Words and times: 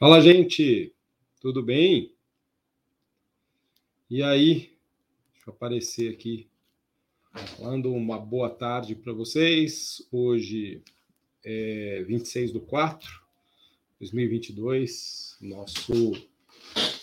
Fala, 0.00 0.18
gente, 0.22 0.94
tudo 1.42 1.62
bem? 1.62 2.14
E 4.08 4.22
aí, 4.22 4.72
deixa 5.34 5.48
eu 5.48 5.52
aparecer 5.52 6.10
aqui, 6.10 6.48
falando 7.58 7.92
uma 7.92 8.18
boa 8.18 8.48
tarde 8.48 8.94
para 8.94 9.12
vocês. 9.12 10.08
Hoje 10.10 10.82
é 11.44 12.02
26 12.08 12.50
do 12.50 12.62
4 12.62 13.10
2022, 13.98 15.36
nosso, 15.42 16.12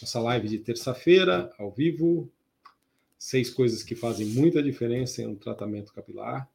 nossa 0.02 0.20
live 0.20 0.50
de 0.50 0.57
terça-feira, 0.57 1.54
ao 1.60 1.70
vivo. 1.70 2.28
Seis 3.16 3.52
coisas 3.52 3.84
que 3.84 3.93
fazem 3.93 4.25
muita 4.25 4.64
diferença 4.64 5.21
em 5.21 5.28
um 5.28 5.36
tratamento 5.36 5.93
capilar. 5.93 6.50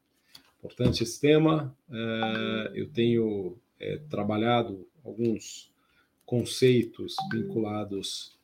Importante 0.59 1.03
esse 1.03 1.21
tema. 1.21 1.73
É, 1.89 2.71
eu 2.75 2.89
tenho 2.89 3.57
é, 3.79 3.95
trabalhado 4.09 4.85
alguns 5.05 5.71
conceitos 6.25 7.15
vinculados 7.31 8.37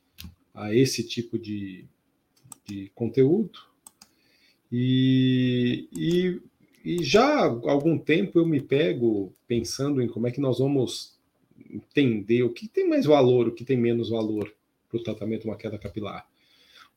a 0.54 0.74
esse 0.74 1.04
tipo 1.04 1.38
de, 1.38 1.86
de 2.66 2.92
conteúdo. 2.94 3.60
E, 4.72 5.88
e, 5.92 6.42
e, 6.86 7.04
já 7.04 7.26
há 7.26 7.46
algum 7.46 7.98
tempo 7.98 8.38
eu 8.38 8.46
me 8.46 8.62
pego 8.62 9.34
pensando 9.48 10.02
em 10.02 10.08
como 10.08 10.28
é 10.28 10.32
que 10.32 10.42
nós 10.42 10.60
vamos 10.60 11.18
entender 11.70 12.44
o 12.44 12.54
que 12.54 12.68
tem 12.68 12.88
mais 12.88 13.05
valor, 13.05 13.48
o 13.48 13.54
que 13.54 13.66
tem 13.66 13.78
menos 13.78 14.10
valor 14.10 14.54
para 14.88 15.00
o 15.00 15.04
tratamento 15.04 15.41
de 15.41 15.48
uma 15.48 15.58
queda 15.58 15.77
capilar. 15.77 16.27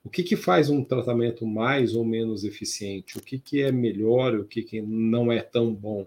O 0.05 0.11
que, 0.11 0.23
que 0.23 0.35
faz 0.35 0.69
um 0.69 0.83
tratamento 0.83 1.47
mais 1.47 1.95
ou 1.95 2.05
menos 2.05 2.45
eficiente? 2.45 3.17
O 3.17 3.23
que, 3.23 3.39
que 3.39 3.63
é 3.63 3.71
melhor, 3.71 4.35
o 4.35 4.45
que, 4.45 4.63
que 4.63 4.83
não 4.83 5.31
é 5.31 5.41
tão 5.41 5.73
bom? 5.73 6.07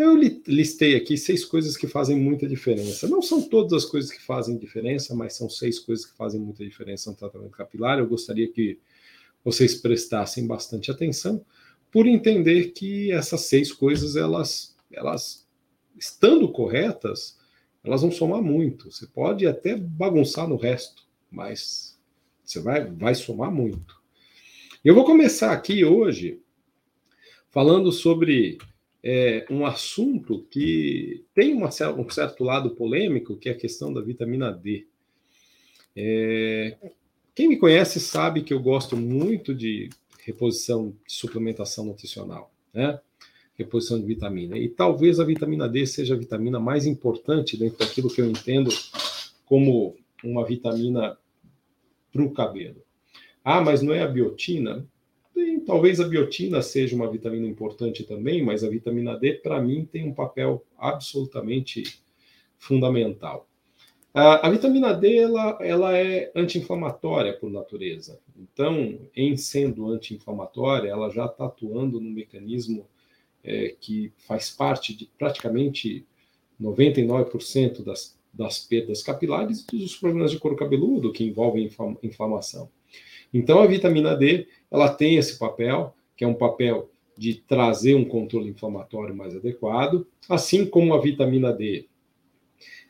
Então, 0.00 0.16
eu 0.16 0.32
listei 0.46 0.96
aqui 0.96 1.14
seis 1.18 1.44
coisas 1.44 1.76
que 1.76 1.86
fazem 1.86 2.16
muita 2.16 2.48
diferença. 2.48 3.06
Não 3.06 3.20
são 3.20 3.42
todas 3.42 3.84
as 3.84 3.84
coisas 3.84 4.10
que 4.10 4.22
fazem 4.22 4.56
diferença, 4.56 5.14
mas 5.14 5.34
são 5.34 5.46
seis 5.50 5.78
coisas 5.78 6.06
que 6.06 6.16
fazem 6.16 6.40
muita 6.40 6.64
diferença 6.64 7.10
no 7.10 7.16
tratamento 7.16 7.50
capilar. 7.50 7.98
Eu 7.98 8.08
gostaria 8.08 8.48
que 8.48 8.78
vocês 9.44 9.74
prestassem 9.74 10.46
bastante 10.46 10.90
atenção, 10.90 11.44
por 11.92 12.06
entender 12.06 12.70
que 12.70 13.12
essas 13.12 13.42
seis 13.42 13.70
coisas, 13.74 14.16
elas, 14.16 14.74
elas 14.90 15.46
estando 15.98 16.50
corretas, 16.50 17.38
elas 17.84 18.00
vão 18.00 18.10
somar 18.10 18.40
muito. 18.40 18.90
Você 18.90 19.06
pode 19.06 19.46
até 19.46 19.76
bagunçar 19.76 20.48
no 20.48 20.56
resto, 20.56 21.06
mas 21.30 22.00
você 22.42 22.58
vai, 22.58 22.90
vai 22.90 23.14
somar 23.14 23.52
muito. 23.52 24.00
Eu 24.82 24.94
vou 24.94 25.04
começar 25.04 25.52
aqui 25.52 25.84
hoje 25.84 26.40
falando 27.50 27.92
sobre 27.92 28.56
é, 29.02 29.46
um 29.50 29.64
assunto 29.64 30.46
que 30.50 31.24
tem 31.34 31.54
uma, 31.54 31.68
um 31.96 32.10
certo 32.10 32.44
lado 32.44 32.70
polêmico, 32.74 33.36
que 33.36 33.48
é 33.48 33.52
a 33.52 33.58
questão 33.58 33.92
da 33.92 34.00
vitamina 34.00 34.52
D. 34.52 34.86
É, 35.96 36.76
quem 37.34 37.48
me 37.48 37.56
conhece 37.56 37.98
sabe 37.98 38.42
que 38.42 38.52
eu 38.52 38.60
gosto 38.60 38.96
muito 38.96 39.54
de 39.54 39.88
reposição 40.24 40.94
de 41.06 41.12
suplementação 41.14 41.84
nutricional, 41.86 42.52
né? 42.72 43.00
Reposição 43.54 43.98
de 43.98 44.06
vitamina. 44.06 44.56
E 44.58 44.68
talvez 44.68 45.18
a 45.20 45.24
vitamina 45.24 45.68
D 45.68 45.86
seja 45.86 46.14
a 46.14 46.18
vitamina 46.18 46.60
mais 46.60 46.86
importante 46.86 47.56
dentro 47.56 47.78
daquilo 47.78 48.08
que 48.08 48.20
eu 48.20 48.28
entendo 48.28 48.70
como 49.44 49.96
uma 50.22 50.44
vitamina 50.46 51.16
para 52.12 52.22
o 52.22 52.32
cabelo. 52.32 52.82
Ah, 53.44 53.60
mas 53.60 53.82
não 53.82 53.92
é 53.92 54.02
a 54.02 54.08
biotina? 54.08 54.86
Talvez 55.66 56.00
a 56.00 56.08
biotina 56.08 56.62
seja 56.62 56.94
uma 56.94 57.10
vitamina 57.10 57.46
importante 57.46 58.04
também, 58.04 58.42
mas 58.42 58.64
a 58.64 58.68
vitamina 58.68 59.16
D, 59.16 59.34
para 59.34 59.60
mim, 59.60 59.84
tem 59.84 60.06
um 60.06 60.14
papel 60.14 60.64
absolutamente 60.78 62.00
fundamental. 62.58 63.46
A, 64.12 64.50
vitamina 64.50 64.92
D 64.92 65.18
ela, 65.18 65.58
ela 65.60 65.96
é 65.96 66.32
anti-inflamatória 66.34 67.32
por 67.32 67.48
natureza. 67.48 68.18
Então, 68.36 68.98
em 69.14 69.36
sendo 69.36 69.88
anti-inflamatória, 69.88 70.88
ela 70.88 71.08
já 71.10 71.26
está 71.26 71.46
atuando 71.46 72.00
num 72.00 72.10
mecanismo 72.10 72.88
é, 73.44 73.76
que 73.80 74.12
faz 74.26 74.50
parte 74.50 74.96
de 74.96 75.08
praticamente 75.16 76.04
99% 76.60 77.84
das, 77.84 78.18
das 78.32 78.58
perdas 78.58 79.02
capilares 79.02 79.64
e 79.72 79.78
dos 79.78 79.96
problemas 79.96 80.32
de 80.32 80.40
couro 80.40 80.56
cabeludo 80.56 81.12
que 81.12 81.24
envolvem 81.24 81.70
inflamação. 82.02 82.68
Então, 83.32 83.60
a 83.60 83.66
vitamina 83.66 84.16
D 84.16 84.46
ela 84.70 84.88
tem 84.88 85.16
esse 85.16 85.38
papel, 85.38 85.94
que 86.16 86.24
é 86.24 86.26
um 86.26 86.34
papel 86.34 86.90
de 87.16 87.34
trazer 87.34 87.94
um 87.94 88.04
controle 88.04 88.48
inflamatório 88.48 89.14
mais 89.14 89.36
adequado, 89.36 90.06
assim 90.28 90.64
como 90.64 90.94
a 90.94 91.00
vitamina 91.00 91.52
D. 91.52 91.86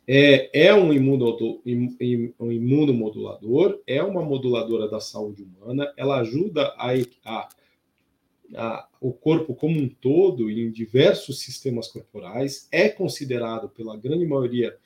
É, 0.06 0.66
é 0.68 0.74
um, 0.74 0.90
um 0.90 2.52
imunomodulador, 2.52 3.80
é 3.86 4.02
uma 4.02 4.22
moduladora 4.22 4.88
da 4.88 5.00
saúde 5.00 5.42
humana, 5.42 5.92
ela 5.96 6.20
ajuda 6.20 6.74
a, 6.76 6.90
a, 7.24 7.48
a, 8.56 8.88
o 9.00 9.12
corpo 9.12 9.54
como 9.54 9.80
um 9.80 9.88
todo 9.88 10.50
em 10.50 10.70
diversos 10.70 11.40
sistemas 11.40 11.88
corporais, 11.88 12.68
é 12.72 12.88
considerado 12.88 13.68
pela 13.68 13.96
grande 13.96 14.26
maioria 14.26 14.76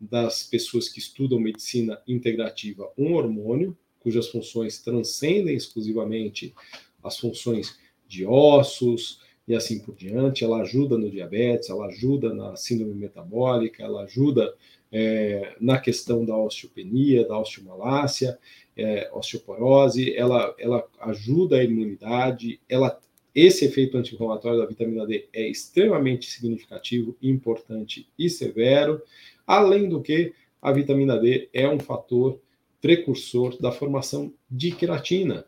das 0.00 0.42
pessoas 0.42 0.88
que 0.88 0.98
estudam 0.98 1.38
medicina 1.38 2.00
integrativa 2.08 2.90
um 2.98 3.14
hormônio, 3.14 3.76
cujas 4.02 4.28
funções 4.28 4.78
transcendem 4.80 5.54
exclusivamente 5.54 6.54
as 7.02 7.18
funções 7.18 7.78
de 8.06 8.26
ossos 8.26 9.20
e 9.46 9.54
assim 9.54 9.78
por 9.80 9.94
diante. 9.94 10.44
Ela 10.44 10.62
ajuda 10.62 10.98
no 10.98 11.10
diabetes, 11.10 11.70
ela 11.70 11.86
ajuda 11.86 12.32
na 12.32 12.56
síndrome 12.56 12.94
metabólica, 12.94 13.82
ela 13.82 14.02
ajuda 14.04 14.54
é, 14.90 15.56
na 15.60 15.78
questão 15.78 16.24
da 16.24 16.36
osteopenia, 16.36 17.26
da 17.26 17.38
osteomalácia, 17.38 18.38
é, 18.76 19.10
osteoporose, 19.12 20.14
ela, 20.14 20.54
ela 20.58 20.86
ajuda 21.00 21.56
a 21.56 21.64
imunidade, 21.64 22.60
ela 22.68 23.00
esse 23.34 23.64
efeito 23.64 23.96
anti-inflamatório 23.96 24.58
da 24.58 24.66
vitamina 24.66 25.06
D 25.06 25.26
é 25.32 25.48
extremamente 25.48 26.28
significativo, 26.28 27.16
importante 27.22 28.06
e 28.18 28.28
severo. 28.28 29.00
Além 29.46 29.88
do 29.88 30.02
que, 30.02 30.34
a 30.60 30.70
vitamina 30.70 31.18
D 31.18 31.48
é 31.52 31.66
um 31.66 31.80
fator 31.80 32.38
precursor 32.82 33.56
da 33.58 33.72
formação 33.72 34.34
de 34.50 34.72
queratina. 34.72 35.46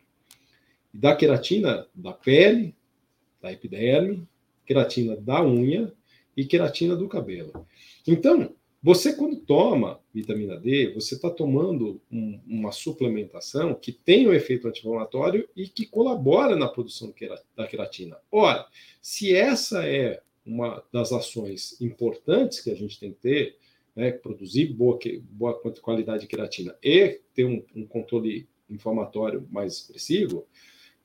Da 0.92 1.14
queratina 1.14 1.86
da 1.92 2.12
pele, 2.12 2.74
da 3.42 3.52
epiderme, 3.52 4.26
queratina 4.64 5.16
da 5.16 5.44
unha 5.44 5.92
e 6.36 6.46
queratina 6.46 6.96
do 6.96 7.08
cabelo. 7.08 7.66
Então, 8.06 8.54
você 8.80 9.14
quando 9.14 9.36
toma 9.36 10.00
vitamina 10.12 10.56
D, 10.56 10.92
você 10.94 11.16
está 11.16 11.28
tomando 11.28 12.00
um, 12.12 12.38
uma 12.46 12.70
suplementação 12.70 13.74
que 13.74 13.90
tem 13.90 14.28
um 14.28 14.32
efeito 14.32 14.68
anti-inflamatório 14.68 15.48
e 15.56 15.66
que 15.66 15.86
colabora 15.86 16.54
na 16.54 16.68
produção 16.68 17.12
da 17.56 17.66
queratina. 17.66 18.16
Ora, 18.30 18.66
se 19.02 19.34
essa 19.34 19.88
é 19.88 20.20
uma 20.46 20.84
das 20.92 21.12
ações 21.12 21.80
importantes 21.80 22.60
que 22.60 22.70
a 22.70 22.76
gente 22.76 23.00
tem 23.00 23.12
que 23.12 23.20
ter, 23.20 23.56
né, 23.94 24.12
produzir 24.12 24.72
boa, 24.72 24.98
boa 25.30 25.60
qualidade 25.80 26.22
de 26.22 26.26
queratina 26.26 26.76
e 26.82 27.20
ter 27.32 27.44
um, 27.44 27.64
um 27.74 27.86
controle 27.86 28.48
inflamatório 28.68 29.46
mais 29.50 29.74
expressivo, 29.74 30.46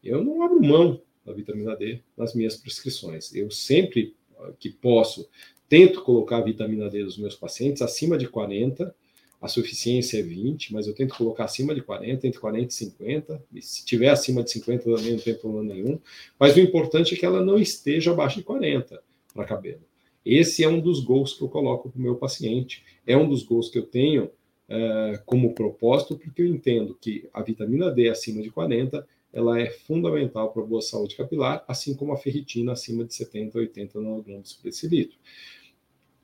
eu 0.03 0.23
não 0.23 0.41
abro 0.41 0.61
mão 0.61 1.01
da 1.25 1.33
vitamina 1.33 1.75
D 1.75 2.01
nas 2.17 2.33
minhas 2.33 2.55
prescrições. 2.55 3.33
Eu 3.35 3.51
sempre 3.51 4.15
que 4.59 4.69
posso 4.69 5.29
tento 5.67 6.01
colocar 6.01 6.37
a 6.37 6.43
vitamina 6.43 6.89
D 6.89 7.03
dos 7.03 7.17
meus 7.17 7.35
pacientes 7.35 7.81
acima 7.81 8.17
de 8.17 8.27
40, 8.27 8.95
a 9.41 9.47
suficiência 9.47 10.19
é 10.19 10.21
20, 10.21 10.73
mas 10.73 10.87
eu 10.87 10.93
tento 10.93 11.15
colocar 11.15 11.45
acima 11.45 11.73
de 11.73 11.81
40, 11.81 12.27
entre 12.27 12.39
40 12.39 12.67
e 12.67 12.73
50. 12.73 13.43
E 13.53 13.61
se 13.61 13.85
tiver 13.85 14.09
acima 14.09 14.43
de 14.43 14.51
50 14.51 14.83
também 14.83 15.13
não 15.13 15.19
tem 15.19 15.33
problema 15.33 15.73
nenhum. 15.73 15.99
Mas 16.37 16.55
o 16.55 16.59
importante 16.59 17.13
é 17.13 17.17
que 17.17 17.25
ela 17.25 17.43
não 17.43 17.57
esteja 17.57 18.11
abaixo 18.11 18.37
de 18.37 18.43
40 18.43 19.01
para 19.33 19.45
cabelo. 19.45 19.88
Esse 20.29 20.63
é 20.63 20.69
um 20.69 20.79
dos 20.79 20.99
gols 20.99 21.33
que 21.33 21.41
eu 21.41 21.49
coloco 21.49 21.89
para 21.89 21.97
o 21.97 22.01
meu 22.01 22.15
paciente, 22.15 22.83
é 23.05 23.17
um 23.17 23.27
dos 23.27 23.41
gols 23.41 23.69
que 23.69 23.79
eu 23.79 23.85
tenho 23.85 24.25
uh, 24.25 25.19
como 25.25 25.55
propósito, 25.55 26.17
porque 26.17 26.43
eu 26.43 26.45
entendo 26.45 26.95
que 27.01 27.27
a 27.33 27.41
vitamina 27.41 27.89
D 27.89 28.09
acima 28.09 28.41
de 28.41 28.51
40 28.51 29.07
ela 29.33 29.59
é 29.59 29.69
fundamental 29.69 30.51
para 30.51 30.61
a 30.61 30.65
boa 30.65 30.81
saúde 30.81 31.15
capilar, 31.15 31.63
assim 31.67 31.95
como 31.95 32.13
a 32.13 32.17
ferritina 32.17 32.73
acima 32.73 33.03
de 33.03 33.13
70 33.15 33.57
a 33.57 33.61
80 33.61 34.01
nanogramas 34.01 34.53
por 34.53 34.63
decilitro. 34.63 35.17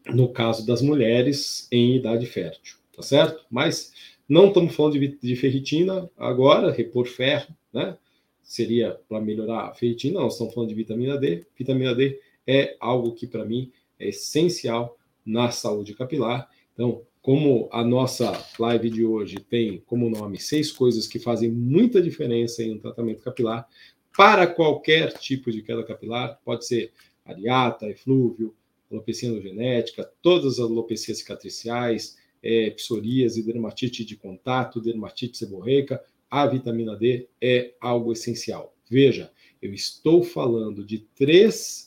No 0.07 0.29
caso 0.29 0.65
das 0.65 0.83
mulheres 0.83 1.67
em 1.71 1.95
idade 1.95 2.27
fértil, 2.27 2.77
tá 2.95 3.01
certo? 3.01 3.43
Mas 3.49 3.91
não 4.29 4.49
estamos 4.49 4.75
falando 4.75 4.99
de, 4.99 5.17
de 5.17 5.35
ferritina 5.35 6.09
agora, 6.15 6.71
repor 6.71 7.07
ferro, 7.07 7.55
né? 7.73 7.97
Seria 8.43 8.99
para 9.09 9.19
melhorar 9.19 9.69
a 9.69 9.73
ferritina, 9.73 10.19
nós 10.19 10.33
estamos 10.33 10.53
falando 10.53 10.69
de 10.69 10.75
vitamina 10.75 11.17
D. 11.17 11.45
Vitamina 11.57 11.95
D 11.95 12.19
é 12.45 12.75
algo 12.79 13.13
que, 13.13 13.25
para 13.25 13.43
mim, 13.43 13.71
é 13.99 14.09
essencial 14.09 14.97
na 15.25 15.51
saúde 15.51 15.95
capilar. 15.95 16.49
Então, 16.73 17.01
como 17.21 17.67
a 17.71 17.83
nossa 17.83 18.31
live 18.59 18.89
de 18.89 19.03
hoje 19.03 19.39
tem 19.39 19.81
como 19.87 20.09
nome 20.09 20.39
seis 20.39 20.71
coisas 20.71 21.07
que 21.07 21.17
fazem 21.17 21.51
muita 21.51 22.01
diferença 22.01 22.61
em 22.61 22.75
um 22.75 22.79
tratamento 22.79 23.23
capilar 23.23 23.67
para 24.15 24.47
qualquer 24.47 25.13
tipo 25.13 25.51
de 25.51 25.61
queda 25.61 25.83
capilar, 25.83 26.39
pode 26.45 26.65
ser 26.65 26.91
areata, 27.25 27.89
eflúvio, 27.89 28.55
alopecia 28.91 29.41
genética, 29.41 30.09
todas 30.21 30.53
as 30.53 30.59
alopecias 30.59 31.17
cicatriciais, 31.17 32.17
é, 32.41 32.69
psoríase, 32.69 33.43
dermatite 33.43 34.05
de 34.05 34.15
contato, 34.15 34.79
dermatite 34.79 35.37
seborreica, 35.37 36.01
a 36.29 36.45
vitamina 36.45 36.95
D 36.95 37.27
é 37.41 37.73
algo 37.81 38.11
essencial. 38.11 38.75
Veja, 38.89 39.31
eu 39.61 39.73
estou 39.73 40.23
falando 40.23 40.85
de 40.85 40.99
três, 41.15 41.84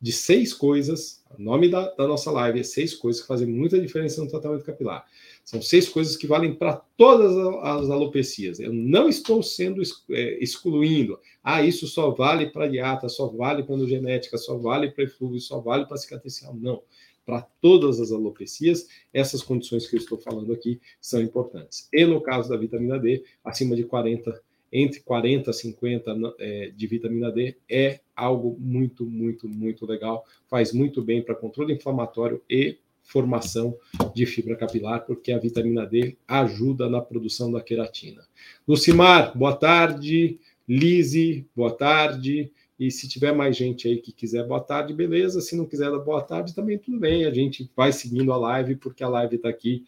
de 0.00 0.12
seis 0.12 0.52
coisas, 0.52 1.24
o 1.38 1.42
nome 1.42 1.68
da, 1.68 1.90
da 1.94 2.06
nossa 2.06 2.30
live 2.30 2.60
é 2.60 2.62
seis 2.62 2.94
coisas 2.94 3.22
que 3.22 3.28
fazem 3.28 3.46
muita 3.46 3.80
diferença 3.80 4.22
no 4.22 4.28
tratamento 4.28 4.64
capilar. 4.64 5.06
São 5.44 5.62
seis 5.62 5.88
coisas 5.88 6.16
que 6.16 6.26
valem 6.26 6.54
para 6.54 6.74
todas 6.96 7.36
as 7.62 7.88
alopecias. 7.88 8.58
Eu 8.60 8.72
não 8.72 9.08
estou 9.08 9.42
sendo 9.42 9.80
é, 10.10 10.42
excluindo. 10.42 11.18
Ah, 11.42 11.62
isso 11.62 11.86
só 11.86 12.10
vale 12.10 12.50
para 12.50 12.66
diata, 12.66 13.08
só 13.08 13.28
vale 13.28 13.62
para 13.62 13.86
genética, 13.86 14.36
só 14.36 14.56
vale 14.56 14.90
para 14.90 15.04
eflúvio, 15.04 15.40
só 15.40 15.60
vale 15.60 15.86
para 15.86 15.96
cicatricial. 15.96 16.54
Não. 16.54 16.82
Para 17.24 17.42
todas 17.60 18.00
as 18.00 18.12
alopecias, 18.12 18.88
essas 19.12 19.42
condições 19.42 19.86
que 19.88 19.96
eu 19.96 20.00
estou 20.00 20.18
falando 20.18 20.52
aqui 20.52 20.80
são 21.00 21.20
importantes. 21.20 21.88
E 21.92 22.04
no 22.04 22.20
caso 22.20 22.48
da 22.48 22.56
vitamina 22.56 22.98
D, 22.98 23.24
acima 23.44 23.74
de 23.74 23.84
40, 23.84 24.40
entre 24.72 25.00
40 25.00 25.50
e 25.50 25.54
50 25.54 26.34
é, 26.38 26.70
de 26.70 26.86
vitamina 26.86 27.32
D 27.32 27.56
é 27.68 28.00
algo 28.16 28.56
muito, 28.58 29.04
muito, 29.04 29.46
muito 29.46 29.86
legal. 29.86 30.24
Faz 30.48 30.72
muito 30.72 31.02
bem 31.02 31.22
para 31.22 31.34
controle 31.34 31.74
inflamatório 31.74 32.42
e 32.48 32.78
formação 33.02 33.76
de 34.14 34.26
fibra 34.26 34.56
capilar, 34.56 35.04
porque 35.06 35.30
a 35.30 35.38
vitamina 35.38 35.86
D 35.86 36.16
ajuda 36.26 36.88
na 36.88 37.00
produção 37.00 37.52
da 37.52 37.60
queratina. 37.60 38.22
Lucimar, 38.66 39.36
boa 39.36 39.54
tarde. 39.54 40.40
Lise, 40.68 41.46
boa 41.54 41.70
tarde. 41.70 42.50
E 42.78 42.90
se 42.90 43.08
tiver 43.08 43.32
mais 43.32 43.56
gente 43.56 43.88
aí 43.88 43.98
que 43.98 44.12
quiser 44.12 44.46
boa 44.46 44.60
tarde, 44.60 44.92
beleza. 44.92 45.40
Se 45.40 45.56
não 45.56 45.64
quiser 45.64 45.90
dar 45.90 45.98
boa 45.98 46.20
tarde, 46.20 46.54
também 46.54 46.78
tudo 46.78 46.98
bem. 46.98 47.24
A 47.24 47.32
gente 47.32 47.70
vai 47.76 47.92
seguindo 47.92 48.32
a 48.32 48.36
live, 48.36 48.76
porque 48.76 49.04
a 49.04 49.08
live 49.08 49.36
está 49.36 49.48
aqui 49.48 49.84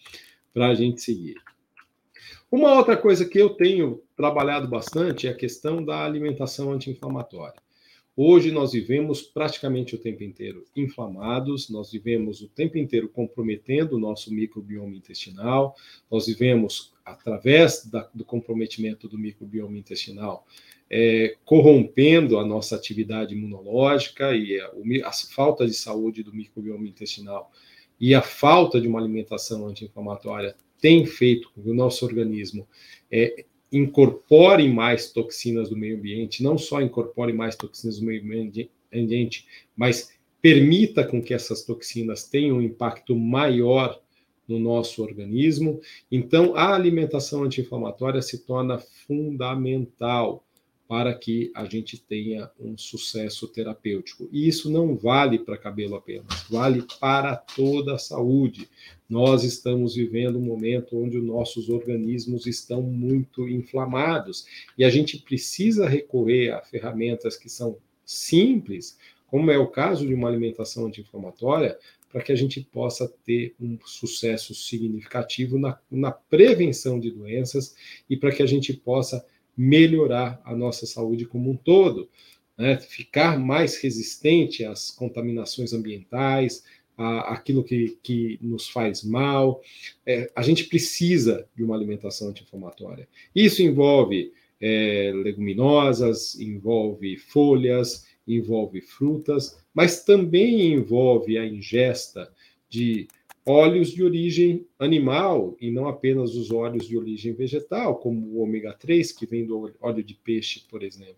para 0.54 0.69
a 0.69 0.75
gente 0.75 1.02
seguir. 1.02 1.34
Uma 2.50 2.75
outra 2.75 2.96
coisa 2.96 3.26
que 3.26 3.38
eu 3.38 3.50
tenho 3.50 4.02
trabalhado 4.16 4.66
bastante 4.66 5.26
é 5.26 5.30
a 5.30 5.36
questão 5.36 5.84
da 5.84 6.02
alimentação 6.02 6.72
anti-inflamatória. 6.72 7.60
Hoje 8.20 8.50
nós 8.50 8.73
vivemos 8.73 9.23
praticamente 9.23 9.94
o 9.94 9.99
tempo 9.99 10.25
inteiro 10.25 10.65
inflamados, 10.75 11.70
nós 11.70 11.93
vivemos 11.93 12.43
o 12.43 12.49
tempo 12.49 12.76
inteiro 12.76 13.09
comprometendo 13.09 13.93
o 13.93 14.00
nosso 14.00 14.35
microbioma 14.35 14.97
intestinal, 14.97 15.76
nós 16.11 16.26
vivemos, 16.26 16.93
através 17.05 17.85
da, 17.85 18.11
do 18.12 18.25
comprometimento 18.25 19.09
do 19.09 19.17
microbioma 19.17 19.79
intestinal, 19.79 20.44
é, 20.91 21.37
corrompendo 21.44 22.41
a 22.41 22.44
nossa 22.44 22.75
atividade 22.75 23.37
imunológica 23.37 24.35
e 24.35 24.61
a, 24.61 25.09
a, 25.09 25.12
falta 25.12 25.64
de 25.64 25.75
saúde 25.75 26.25
do 26.25 26.35
microbioma 26.35 26.88
intestinal 26.88 27.53
e 28.00 28.17
a 28.17 28.21
falta 28.21 28.81
de 28.81 28.88
uma 28.88 28.99
alimentação 28.99 29.64
anti-inflamatória 29.64 30.56
tem 30.81 31.06
feito 31.06 31.53
com 31.53 31.62
que 31.62 31.71
o 31.71 31.75
nosso 31.75 32.05
organismo 32.05 32.67
é, 33.12 33.44
incorpore 33.73 34.69
mais 34.69 35.12
toxinas 35.12 35.69
do 35.69 35.76
meio 35.76 35.97
ambiente, 35.97 36.43
não 36.43 36.56
só 36.56 36.81
incorpore 36.81 37.32
mais 37.32 37.56
toxinas 37.56 37.99
do 37.99 38.06
meio 38.06 38.23
ambiente, 38.23 39.47
mas 39.76 40.12
permita 40.41 41.05
com 41.05 41.23
que 41.23 41.35
essas 41.35 41.62
toxinas 41.62 42.25
tenham 42.25 42.59
um 42.59 42.62
impacto 42.62 43.15
maior 43.15 44.00
no 44.47 44.59
nosso 44.59 45.03
organismo. 45.03 45.81
Então, 46.11 46.56
a 46.56 46.75
alimentação 46.75 47.44
anti-inflamatória 47.44 48.23
se 48.23 48.47
torna 48.47 48.79
fundamental 48.79 50.44
para 50.88 51.14
que 51.14 51.52
a 51.55 51.67
gente 51.67 52.00
tenha 52.00 52.50
um 52.58 52.76
sucesso 52.79 53.46
terapêutico. 53.46 54.26
E 54.32 54.49
isso 54.49 54.70
não 54.70 54.96
vale 54.96 55.38
para 55.38 55.58
cabelo 55.58 55.94
apenas, 55.94 56.46
vale 56.49 56.82
para 56.99 57.37
toda 57.37 57.94
a 57.94 57.99
saúde. 57.99 58.67
Nós 59.06 59.44
estamos 59.44 59.94
vivendo 59.94 60.38
um 60.38 60.43
momento 60.43 60.96
onde 60.96 61.19
os 61.19 61.25
nossos 61.25 61.69
organismos 61.69 62.46
estão 62.46 62.81
muito 62.81 63.46
inflamados 63.46 64.46
e 64.79 64.85
a 64.85 64.88
gente 64.88 65.19
precisa 65.19 65.87
recorrer 65.87 66.52
a 66.52 66.62
ferramentas 66.62 67.37
que 67.37 67.50
são 67.50 67.76
simples, 68.02 68.99
como 69.26 69.50
é 69.50 69.58
o 69.58 69.69
caso 69.69 70.06
de 70.06 70.14
uma 70.14 70.29
alimentação 70.29 70.87
anti-inflamatória, 70.87 71.79
para 72.11 72.23
que 72.23 72.32
a 72.32 72.37
gente 72.37 72.62
possa 72.62 73.06
ter 73.26 73.55
um 73.61 73.79
sucesso 73.85 74.55
significativo 74.55 75.58
na, 75.58 75.79
na 75.90 76.11
prevenção 76.11 76.99
de 76.99 77.11
doenças 77.11 77.75
e 78.08 78.17
para 78.17 78.32
que 78.32 78.43
a 78.43 78.46
gente 78.46 78.73
possa 78.73 79.23
melhorar 79.58 80.40
a 80.44 80.55
nossa 80.55 80.87
saúde 80.87 81.26
como 81.26 81.50
um 81.50 81.56
todo, 81.56 82.08
né? 82.56 82.78
ficar 82.78 83.37
mais 83.37 83.76
resistente 83.78 84.64
às 84.64 84.93
contaminações 84.93 85.72
ambientais, 85.72 86.62
aquilo 86.96 87.62
que, 87.62 87.96
que 88.02 88.38
nos 88.40 88.69
faz 88.69 89.05
mal. 89.05 89.60
É, 90.05 90.31
a 90.34 90.43
gente 90.43 90.64
precisa 90.64 91.46
de 91.56 91.62
uma 91.62 91.76
alimentação 91.76 92.28
anti-inflamatória. 92.28 93.08
Isso 93.34 93.62
envolve 93.62 94.32
é, 94.60 95.12
leguminosas, 95.14 96.38
envolve 96.40 97.16
folhas, 97.16 98.06
envolve 98.26 98.81
frutas, 98.81 99.58
mas 99.72 100.04
também 100.04 100.72
envolve 100.72 101.38
a 101.38 101.46
ingesta 101.46 102.31
de 102.69 103.06
óleos 103.49 103.91
de 103.91 104.03
origem 104.03 104.67
animal 104.79 105.56
e 105.61 105.71
não 105.71 105.89
apenas 105.89 106.35
os 106.35 106.50
óleos 106.50 106.87
de 106.87 106.97
origem 106.97 107.33
vegetal, 107.33 107.97
como 107.97 108.27
o 108.27 108.43
ômega 108.43 108.73
3, 108.73 109.12
que 109.12 109.27
vem 109.27 109.47
do 109.47 109.73
óleo 109.81 110.03
de 110.03 110.15
peixe, 110.15 110.65
por 110.69 110.83
exemplo, 110.83 111.17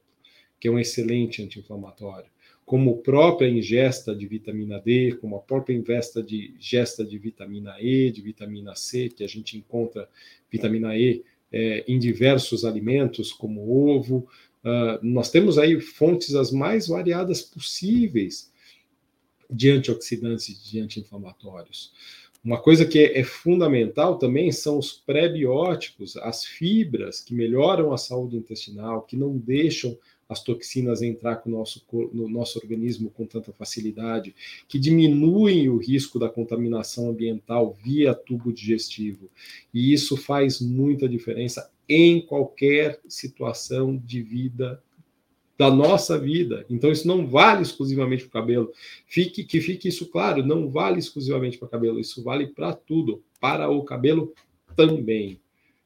que 0.59 0.69
é 0.69 0.71
um 0.71 0.79
excelente 0.79 1.43
anti-inflamatório, 1.43 2.31
como 2.65 2.93
a 2.93 2.99
própria 2.99 3.49
ingesta 3.49 4.15
de 4.15 4.27
vitamina 4.27 4.79
D, 4.79 5.17
como 5.21 5.37
a 5.37 5.41
própria 5.41 5.75
ingesta 5.75 6.23
de, 6.23 6.55
ingesta 6.56 7.05
de 7.05 7.19
vitamina 7.19 7.77
E, 7.81 8.11
de 8.11 8.21
vitamina 8.21 8.77
C, 8.77 9.09
que 9.09 9.25
a 9.25 9.29
gente 9.29 9.56
encontra 9.56 10.09
vitamina 10.50 10.97
E 10.97 11.25
é, 11.53 11.85
em 11.88 11.99
diversos 11.99 12.65
alimentos, 12.65 13.32
como 13.32 13.71
ovo. 13.71 14.29
Uh, 14.62 15.03
nós 15.03 15.31
temos 15.31 15.59
aí 15.59 15.81
fontes 15.81 16.35
as 16.35 16.53
mais 16.53 16.87
variadas 16.87 17.41
possíveis 17.43 18.50
de 19.50 19.70
antioxidantes 19.70 20.49
e 20.49 20.70
de 20.70 20.81
anti-inflamatórios. 20.81 21.93
Uma 22.43 22.58
coisa 22.58 22.87
que 22.87 22.99
é, 22.99 23.23
fundamental 23.23 24.19
também 24.19 24.50
são 24.50 24.79
os 24.79 24.93
prebióticos, 24.93 26.17
as 26.17 26.44
fibras 26.44 27.20
que 27.20 27.35
melhoram 27.35 27.93
a 27.93 27.99
saúde 27.99 28.37
intestinal, 28.37 29.02
que 29.02 29.14
não 29.14 29.37
deixam 29.37 29.99
as 30.26 30.43
toxinas 30.43 31.02
entrar 31.02 31.37
com 31.37 31.50
o 31.50 31.52
nosso, 31.52 31.85
no 32.12 32.29
nosso 32.29 32.58
organismo 32.58 33.11
com 33.11 33.26
tanta 33.26 33.52
facilidade, 33.52 34.35
que 34.69 34.79
diminuem 34.79 35.69
o 35.69 35.77
risco 35.77 36.19
da 36.19 36.31
contaminação 36.31 37.10
ambiental 37.10 37.77
via 37.82 38.15
tubo 38.15 38.53
digestivo. 38.53 39.29
E 39.74 39.93
isso 39.93 40.17
faz 40.17 40.60
muita 40.60 41.08
diferença 41.08 41.69
em 41.89 42.24
qualquer 42.24 43.01
situação 43.08 43.96
de 43.96 44.22
vida 44.22 44.81
da 45.60 45.70
nossa 45.70 46.19
vida. 46.19 46.64
Então, 46.70 46.90
isso 46.90 47.06
não 47.06 47.26
vale 47.26 47.60
exclusivamente 47.60 48.22
para 48.22 48.29
o 48.29 48.43
cabelo. 48.43 48.72
Fique, 49.06 49.44
que 49.44 49.60
fique 49.60 49.88
isso 49.88 50.06
claro, 50.06 50.43
não 50.43 50.70
vale 50.70 50.98
exclusivamente 50.98 51.58
para 51.58 51.67
o 51.67 51.70
cabelo, 51.70 52.00
isso 52.00 52.24
vale 52.24 52.46
para 52.46 52.72
tudo, 52.72 53.22
para 53.38 53.69
o 53.69 53.84
cabelo 53.84 54.32
também. 54.74 55.38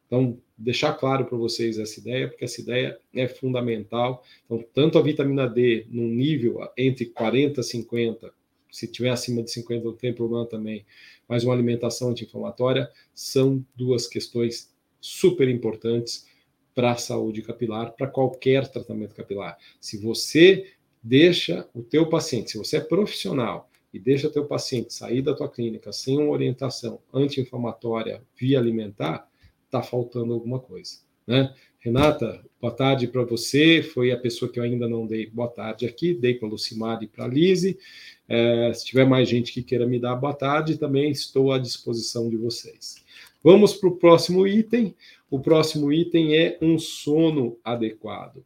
Então, 0.07 0.39
deixar 0.57 0.93
claro 0.93 1.25
para 1.25 1.37
vocês 1.37 1.77
essa 1.77 1.99
ideia, 1.99 2.29
porque 2.29 2.45
essa 2.45 2.61
ideia 2.61 2.97
é 3.13 3.27
fundamental. 3.27 4.23
Então, 4.45 4.65
tanto 4.73 4.97
a 4.97 5.03
vitamina 5.03 5.49
D 5.49 5.87
num 5.91 6.07
nível 6.07 6.61
entre 6.79 7.07
40 7.07 7.61
e 7.61 7.65
50, 7.65 8.33
se 8.71 8.87
tiver 8.87 9.11
acima 9.11 9.43
de 9.43 9.51
50 9.51 9.85
não 9.85 9.93
tem 9.93 10.13
problema 10.15 10.47
também, 10.47 10.87
mas 11.27 11.43
uma 11.43 11.53
alimentação 11.53 12.11
anti-inflamatória 12.11 12.89
são 13.13 13.67
duas 13.75 14.07
questões 14.07 14.73
super 15.01 15.49
importantes 15.49 16.33
para 16.75 16.93
a 16.93 16.97
saúde 16.97 17.43
capilar, 17.43 17.93
para 17.93 18.07
qualquer 18.07 18.67
tratamento 18.69 19.15
capilar. 19.15 19.57
Se 19.81 19.97
você 19.97 20.73
deixa 21.03 21.69
o 21.75 21.83
teu 21.83 22.09
paciente, 22.09 22.53
se 22.53 22.59
você 22.59 22.79
é 22.79 22.81
profissional 22.81 23.71
e 23.93 23.99
deixa 23.99 24.31
teu 24.31 24.47
paciente 24.47 24.93
sair 24.93 25.23
da 25.23 25.35
tua 25.35 25.49
clínica 25.49 25.93
sem 25.93 26.19
uma 26.19 26.33
orientação 26.33 26.99
anti-inflamatória 27.13 28.23
via 28.37 28.59
alimentar, 28.59 29.29
está 29.65 29.83
faltando 29.83 30.33
alguma 30.33 30.59
coisa, 30.59 30.99
né? 31.27 31.55
Renata, 31.85 32.43
boa 32.59 32.73
tarde 32.73 33.07
para 33.07 33.23
você. 33.25 33.83
Foi 33.83 34.11
a 34.11 34.17
pessoa 34.17 34.51
que 34.51 34.59
eu 34.59 34.65
ainda 34.65 34.89
não 34.89 35.07
dei 35.07 35.27
boa 35.27 35.49
tarde 35.49 35.85
aqui, 35.85 36.15
dei 36.15 36.33
para 36.33 36.49
a 36.49 36.51
Lucimar 36.51 37.03
e 37.03 37.07
para 37.07 37.27
a 37.27 37.29
Lise. 37.29 37.79
É, 38.27 38.73
se 38.73 38.87
tiver 38.87 39.05
mais 39.05 39.29
gente 39.29 39.53
que 39.53 39.63
queira 39.63 39.87
me 39.87 39.99
dar 40.01 40.17
boa 40.17 40.33
tarde, 40.33 40.79
também 40.79 41.11
estou 41.11 41.53
à 41.53 41.59
disposição 41.59 42.31
de 42.31 42.39
vocês. 42.39 43.05
Vamos 43.43 43.75
para 43.75 43.91
o 43.91 43.97
próximo 43.97 44.47
item. 44.47 44.95
O 45.35 45.41
próximo 45.41 45.93
item 45.93 46.37
é 46.37 46.57
um 46.63 46.79
sono 46.79 47.59
adequado. 47.65 48.45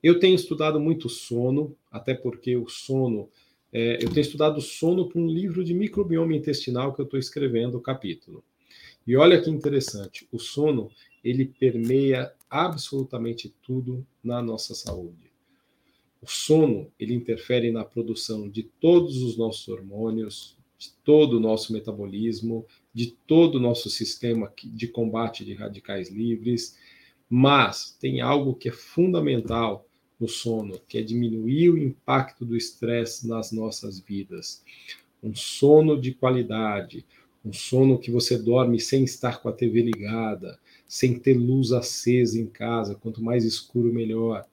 Eu 0.00 0.20
tenho 0.20 0.36
estudado 0.36 0.78
muito 0.78 1.08
sono, 1.08 1.76
até 1.90 2.14
porque 2.14 2.56
o 2.56 2.68
sono. 2.68 3.28
É, 3.72 3.96
eu 3.96 4.08
tenho 4.08 4.20
estudado 4.20 4.60
sono 4.60 5.08
para 5.08 5.20
um 5.20 5.26
livro 5.26 5.64
de 5.64 5.74
microbioma 5.74 6.32
intestinal 6.32 6.94
que 6.94 7.00
eu 7.00 7.04
estou 7.06 7.18
escrevendo 7.18 7.76
o 7.76 7.80
capítulo. 7.80 8.44
E 9.04 9.16
olha 9.16 9.42
que 9.42 9.50
interessante, 9.50 10.28
o 10.30 10.38
sono 10.38 10.92
ele 11.24 11.44
permeia 11.44 12.32
absolutamente 12.48 13.52
tudo 13.60 14.06
na 14.22 14.40
nossa 14.40 14.76
saúde. 14.76 15.32
O 16.22 16.26
sono 16.28 16.86
ele 17.00 17.14
interfere 17.14 17.72
na 17.72 17.84
produção 17.84 18.48
de 18.48 18.62
todos 18.62 19.20
os 19.24 19.36
nossos 19.36 19.66
hormônios, 19.66 20.56
de 20.78 20.92
todo 21.04 21.38
o 21.38 21.40
nosso 21.40 21.72
metabolismo, 21.72 22.64
de 22.92 23.16
todo 23.26 23.56
o 23.56 23.60
nosso 23.60 23.88
sistema 23.88 24.52
de 24.62 24.88
combate 24.88 25.44
de 25.44 25.54
radicais 25.54 26.10
livres, 26.10 26.76
mas 27.28 27.96
tem 28.00 28.20
algo 28.20 28.54
que 28.54 28.68
é 28.68 28.72
fundamental 28.72 29.86
no 30.18 30.28
sono, 30.28 30.80
que 30.88 30.98
é 30.98 31.02
diminuir 31.02 31.70
o 31.70 31.78
impacto 31.78 32.44
do 32.44 32.56
estresse 32.56 33.26
nas 33.26 33.52
nossas 33.52 34.00
vidas. 34.00 34.62
Um 35.22 35.34
sono 35.34 36.00
de 36.00 36.12
qualidade, 36.12 37.06
um 37.44 37.52
sono 37.52 37.98
que 37.98 38.10
você 38.10 38.36
dorme 38.36 38.78
sem 38.78 39.04
estar 39.04 39.40
com 39.40 39.48
a 39.48 39.52
TV 39.52 39.82
ligada, 39.82 40.58
sem 40.86 41.18
ter 41.18 41.34
luz 41.34 41.72
acesa 41.72 42.38
em 42.38 42.46
casa, 42.46 42.94
quanto 42.94 43.22
mais 43.22 43.44
escuro 43.44 43.92
melhor 43.92 44.44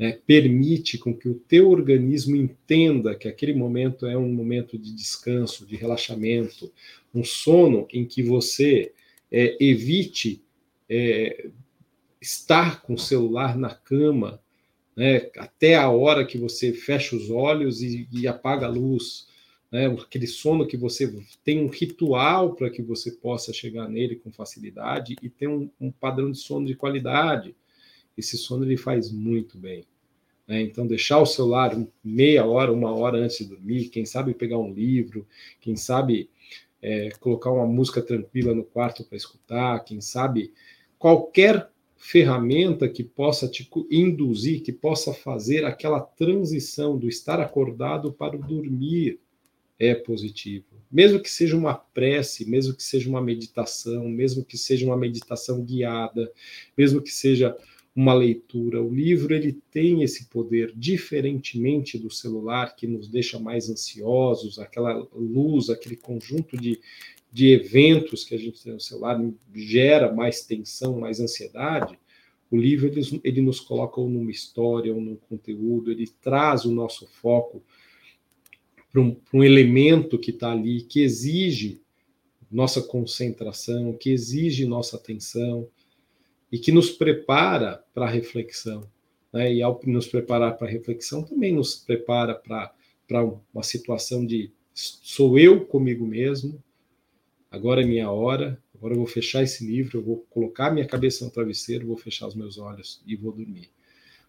né, 0.00 0.18
permite 0.26 0.96
com 0.96 1.14
que 1.14 1.28
o 1.28 1.34
teu 1.34 1.68
organismo 1.68 2.34
entenda 2.34 3.14
que 3.14 3.28
aquele 3.28 3.52
momento 3.52 4.06
é 4.06 4.16
um 4.16 4.32
momento 4.32 4.78
de 4.78 4.94
descanso, 4.94 5.66
de 5.66 5.76
relaxamento, 5.76 6.72
um 7.14 7.22
sono 7.22 7.86
em 7.92 8.06
que 8.06 8.22
você 8.22 8.94
é, 9.30 9.62
evite 9.62 10.42
é, 10.88 11.50
estar 12.18 12.80
com 12.80 12.94
o 12.94 12.98
celular 12.98 13.58
na 13.58 13.74
cama 13.74 14.40
né, 14.96 15.30
até 15.36 15.74
a 15.74 15.90
hora 15.90 16.24
que 16.24 16.38
você 16.38 16.72
fecha 16.72 17.14
os 17.14 17.28
olhos 17.28 17.82
e, 17.82 18.08
e 18.10 18.26
apaga 18.26 18.64
a 18.64 18.70
luz. 18.70 19.28
Né, 19.70 19.86
aquele 19.86 20.26
sono 20.26 20.66
que 20.66 20.78
você 20.78 21.14
tem 21.44 21.62
um 21.62 21.68
ritual 21.68 22.54
para 22.54 22.70
que 22.70 22.80
você 22.80 23.12
possa 23.12 23.52
chegar 23.52 23.86
nele 23.86 24.16
com 24.16 24.32
facilidade 24.32 25.14
e 25.22 25.28
ter 25.28 25.46
um, 25.46 25.68
um 25.78 25.92
padrão 25.92 26.30
de 26.30 26.38
sono 26.38 26.64
de 26.66 26.74
qualidade. 26.74 27.54
Esse 28.20 28.38
sono 28.38 28.64
ele 28.64 28.76
faz 28.76 29.10
muito 29.10 29.58
bem. 29.58 29.84
Né? 30.46 30.62
Então, 30.62 30.86
deixar 30.86 31.18
o 31.18 31.26
celular 31.26 31.76
meia 32.02 32.46
hora, 32.46 32.72
uma 32.72 32.94
hora 32.94 33.18
antes 33.18 33.38
de 33.38 33.46
dormir, 33.46 33.88
quem 33.88 34.04
sabe 34.04 34.34
pegar 34.34 34.58
um 34.58 34.72
livro, 34.72 35.26
quem 35.60 35.76
sabe 35.76 36.30
é, 36.80 37.10
colocar 37.20 37.50
uma 37.50 37.66
música 37.66 38.00
tranquila 38.00 38.54
no 38.54 38.64
quarto 38.64 39.04
para 39.04 39.16
escutar, 39.16 39.84
quem 39.84 40.00
sabe 40.00 40.52
qualquer 40.98 41.70
ferramenta 41.96 42.88
que 42.88 43.04
possa 43.04 43.46
te 43.46 43.68
induzir, 43.90 44.62
que 44.62 44.72
possa 44.72 45.12
fazer 45.12 45.64
aquela 45.64 46.00
transição 46.00 46.96
do 46.96 47.08
estar 47.08 47.38
acordado 47.40 48.12
para 48.12 48.36
o 48.36 48.40
dormir 48.40 49.20
é 49.78 49.94
positivo. 49.94 50.66
Mesmo 50.90 51.20
que 51.20 51.30
seja 51.30 51.56
uma 51.56 51.74
prece, 51.74 52.48
mesmo 52.48 52.74
que 52.74 52.82
seja 52.82 53.08
uma 53.08 53.22
meditação, 53.22 54.08
mesmo 54.08 54.44
que 54.44 54.58
seja 54.58 54.84
uma 54.84 54.96
meditação 54.96 55.62
guiada, 55.62 56.30
mesmo 56.76 57.00
que 57.00 57.10
seja 57.10 57.56
uma 58.00 58.14
leitura. 58.14 58.82
O 58.82 58.94
livro 58.94 59.34
ele 59.34 59.52
tem 59.70 60.02
esse 60.02 60.24
poder, 60.30 60.72
diferentemente 60.74 61.98
do 61.98 62.10
celular, 62.10 62.74
que 62.74 62.86
nos 62.86 63.06
deixa 63.06 63.38
mais 63.38 63.68
ansiosos, 63.68 64.58
aquela 64.58 65.06
luz, 65.14 65.68
aquele 65.68 65.96
conjunto 65.96 66.56
de, 66.56 66.80
de 67.30 67.52
eventos 67.52 68.24
que 68.24 68.34
a 68.34 68.38
gente 68.38 68.62
tem 68.62 68.72
no 68.72 68.80
celular 68.80 69.20
gera 69.54 70.10
mais 70.10 70.46
tensão, 70.46 70.98
mais 70.98 71.20
ansiedade. 71.20 71.98
O 72.50 72.56
livro 72.56 72.86
ele, 72.88 73.20
ele 73.22 73.42
nos 73.42 73.60
coloca 73.60 74.00
ou 74.00 74.08
numa 74.08 74.30
história 74.30 74.94
ou 74.94 75.00
num 75.00 75.16
conteúdo, 75.16 75.92
ele 75.92 76.08
traz 76.22 76.64
o 76.64 76.72
nosso 76.72 77.06
foco 77.06 77.62
para 78.90 79.02
um, 79.02 79.14
um 79.34 79.44
elemento 79.44 80.18
que 80.18 80.30
está 80.30 80.52
ali, 80.52 80.80
que 80.80 81.02
exige 81.02 81.82
nossa 82.50 82.80
concentração, 82.80 83.92
que 83.92 84.10
exige 84.10 84.64
nossa 84.64 84.96
atenção 84.96 85.68
e 86.50 86.58
que 86.58 86.72
nos 86.72 86.90
prepara 86.90 87.84
para 87.94 88.06
a 88.06 88.10
reflexão. 88.10 88.88
Né? 89.32 89.54
E 89.54 89.62
ao 89.62 89.80
nos 89.86 90.06
preparar 90.06 90.56
para 90.56 90.68
a 90.68 90.70
reflexão, 90.70 91.22
também 91.22 91.54
nos 91.54 91.76
prepara 91.76 92.34
para 92.34 93.24
uma 93.52 93.62
situação 93.62 94.26
de 94.26 94.52
sou 94.72 95.38
eu 95.38 95.66
comigo 95.66 96.06
mesmo, 96.06 96.62
agora 97.50 97.82
é 97.82 97.86
minha 97.86 98.10
hora, 98.10 98.60
agora 98.74 98.94
eu 98.94 98.98
vou 98.98 99.06
fechar 99.06 99.42
esse 99.42 99.66
livro, 99.66 99.98
eu 99.98 100.02
vou 100.02 100.26
colocar 100.30 100.70
minha 100.70 100.86
cabeça 100.86 101.24
no 101.24 101.30
travesseiro, 101.30 101.86
vou 101.86 101.96
fechar 101.96 102.26
os 102.26 102.34
meus 102.34 102.58
olhos 102.58 103.02
e 103.06 103.14
vou 103.14 103.32
dormir. 103.32 103.70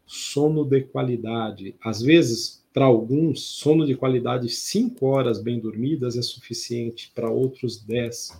Sono 0.05 0.65
de 0.65 0.81
qualidade. 0.81 1.75
Às 1.81 2.01
vezes, 2.01 2.65
para 2.73 2.85
alguns, 2.85 3.41
sono 3.41 3.85
de 3.85 3.95
qualidade, 3.95 4.49
cinco 4.49 5.05
horas 5.05 5.41
bem 5.41 5.59
dormidas 5.59 6.17
é 6.17 6.21
suficiente, 6.21 7.11
para 7.15 7.29
outros, 7.29 7.81
dez. 7.81 8.31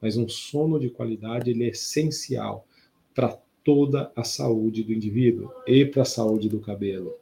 Mas 0.00 0.16
um 0.16 0.28
sono 0.28 0.80
de 0.80 0.90
qualidade 0.90 1.50
ele 1.50 1.64
é 1.64 1.68
essencial 1.68 2.66
para 3.14 3.38
toda 3.64 4.10
a 4.16 4.24
saúde 4.24 4.82
do 4.82 4.92
indivíduo 4.92 5.50
e 5.66 5.84
para 5.84 6.02
a 6.02 6.06
saúde 6.06 6.48
do 6.48 6.60
cabelo. 6.60 7.14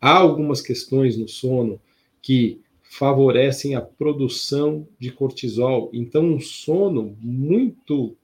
Há 0.00 0.16
algumas 0.16 0.60
questões 0.60 1.16
no 1.16 1.28
sono 1.28 1.80
que 2.20 2.60
favorecem 2.82 3.74
a 3.74 3.80
produção 3.80 4.86
de 4.98 5.10
cortisol. 5.10 5.90
Então, 5.92 6.24
um 6.24 6.40
sono 6.40 7.16
muito 7.20 8.16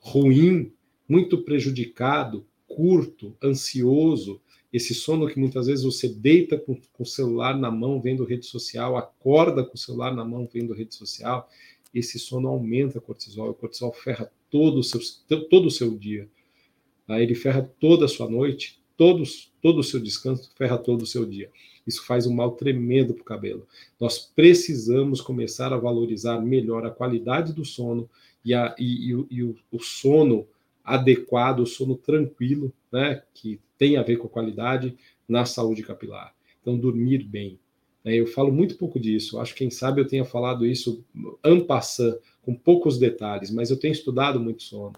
ruim, 0.00 0.72
muito 1.08 1.38
prejudicado, 1.38 2.44
curto, 2.66 3.34
ansioso, 3.42 4.40
esse 4.72 4.94
sono 4.94 5.26
que 5.26 5.38
muitas 5.38 5.66
vezes 5.66 5.84
você 5.84 6.08
deita 6.08 6.58
com, 6.58 6.74
com, 6.92 7.02
o 7.02 7.06
celular 7.06 7.56
na 7.56 7.70
mão 7.70 8.00
vendo 8.00 8.24
rede 8.24 8.46
social, 8.46 8.96
acorda 8.96 9.64
com 9.64 9.74
o 9.74 9.78
celular 9.78 10.14
na 10.14 10.24
mão 10.24 10.48
vendo 10.52 10.74
rede 10.74 10.94
social, 10.94 11.48
esse 11.94 12.18
sono 12.18 12.48
aumenta 12.48 13.00
cortisol, 13.00 13.50
o 13.50 13.54
cortisol 13.54 13.92
ferra 13.92 14.30
todo 14.50 14.78
o 14.78 14.84
seu, 14.84 15.00
todo 15.48 15.66
o 15.66 15.70
seu 15.70 15.96
dia. 15.96 16.28
Aí 17.08 17.22
ele 17.22 17.34
ferra 17.34 17.62
toda 17.80 18.04
a 18.04 18.08
sua 18.08 18.28
noite, 18.28 18.78
todos, 18.96 19.50
todo 19.62 19.78
o 19.78 19.84
seu 19.84 19.98
descanso, 19.98 20.50
ferra 20.54 20.76
todo 20.76 21.02
o 21.02 21.06
seu 21.06 21.24
dia. 21.24 21.50
Isso 21.86 22.04
faz 22.04 22.26
um 22.26 22.34
mal 22.34 22.50
tremendo 22.52 23.14
para 23.14 23.22
o 23.22 23.24
cabelo. 23.24 23.66
Nós 23.98 24.18
precisamos 24.18 25.22
começar 25.22 25.72
a 25.72 25.78
valorizar 25.78 26.38
melhor 26.38 26.84
a 26.84 26.90
qualidade 26.90 27.54
do 27.54 27.64
sono 27.64 28.10
e, 28.44 28.52
a, 28.52 28.74
e, 28.78 29.10
e, 29.10 29.26
e 29.30 29.42
o, 29.42 29.56
o, 29.72 29.80
sono 29.80 30.46
adequado, 30.84 31.60
o 31.60 31.66
sono 31.66 31.96
tranquilo, 31.96 32.70
né, 32.92 33.22
que 33.32 33.58
tem 33.78 33.96
a 33.96 34.02
ver 34.02 34.18
com 34.18 34.26
a 34.26 34.30
qualidade 34.30 34.94
na 35.26 35.46
saúde 35.46 35.82
capilar. 35.82 36.34
Então, 36.60 36.76
dormir 36.76 37.24
bem. 37.24 37.58
Né, 38.04 38.16
eu 38.16 38.26
falo 38.26 38.52
muito 38.52 38.76
pouco 38.76 39.00
disso. 39.00 39.40
Acho 39.40 39.54
que 39.54 39.60
quem 39.60 39.70
sabe 39.70 40.00
eu 40.02 40.06
tenha 40.06 40.26
falado 40.26 40.66
isso 40.66 41.02
en 41.42 41.60
passant, 41.64 42.18
com 42.42 42.54
poucos 42.54 42.98
detalhes, 42.98 43.50
mas 43.50 43.70
eu 43.70 43.78
tenho 43.78 43.92
estudado 43.92 44.38
muito 44.38 44.62
sono 44.62 44.92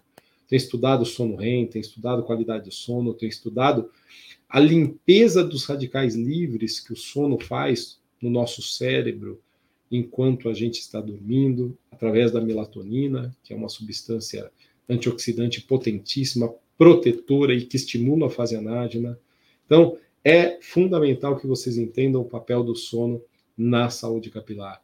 tem 0.51 0.57
estudado 0.57 1.05
sono 1.05 1.37
REM, 1.37 1.65
tem 1.65 1.79
estudado 1.79 2.23
qualidade 2.23 2.65
de 2.65 2.75
sono, 2.75 3.13
tem 3.13 3.29
estudado 3.29 3.89
a 4.49 4.59
limpeza 4.59 5.45
dos 5.45 5.63
radicais 5.63 6.13
livres 6.13 6.77
que 6.81 6.91
o 6.91 6.95
sono 6.97 7.39
faz 7.39 8.01
no 8.21 8.29
nosso 8.29 8.61
cérebro 8.61 9.41
enquanto 9.89 10.49
a 10.49 10.53
gente 10.53 10.81
está 10.81 10.99
dormindo, 10.99 11.77
através 11.89 12.33
da 12.33 12.41
melatonina, 12.41 13.33
que 13.41 13.53
é 13.53 13.55
uma 13.55 13.69
substância 13.69 14.51
antioxidante 14.89 15.61
potentíssima, 15.61 16.53
protetora 16.77 17.53
e 17.53 17.65
que 17.65 17.77
estimula 17.77 18.27
a 18.27 18.29
fase 18.29 18.53
anágena. 18.53 19.17
Então, 19.65 19.97
é 20.21 20.59
fundamental 20.61 21.39
que 21.39 21.47
vocês 21.47 21.77
entendam 21.77 22.23
o 22.23 22.29
papel 22.29 22.61
do 22.61 22.75
sono 22.75 23.23
na 23.57 23.89
saúde 23.89 24.29
capilar. 24.29 24.81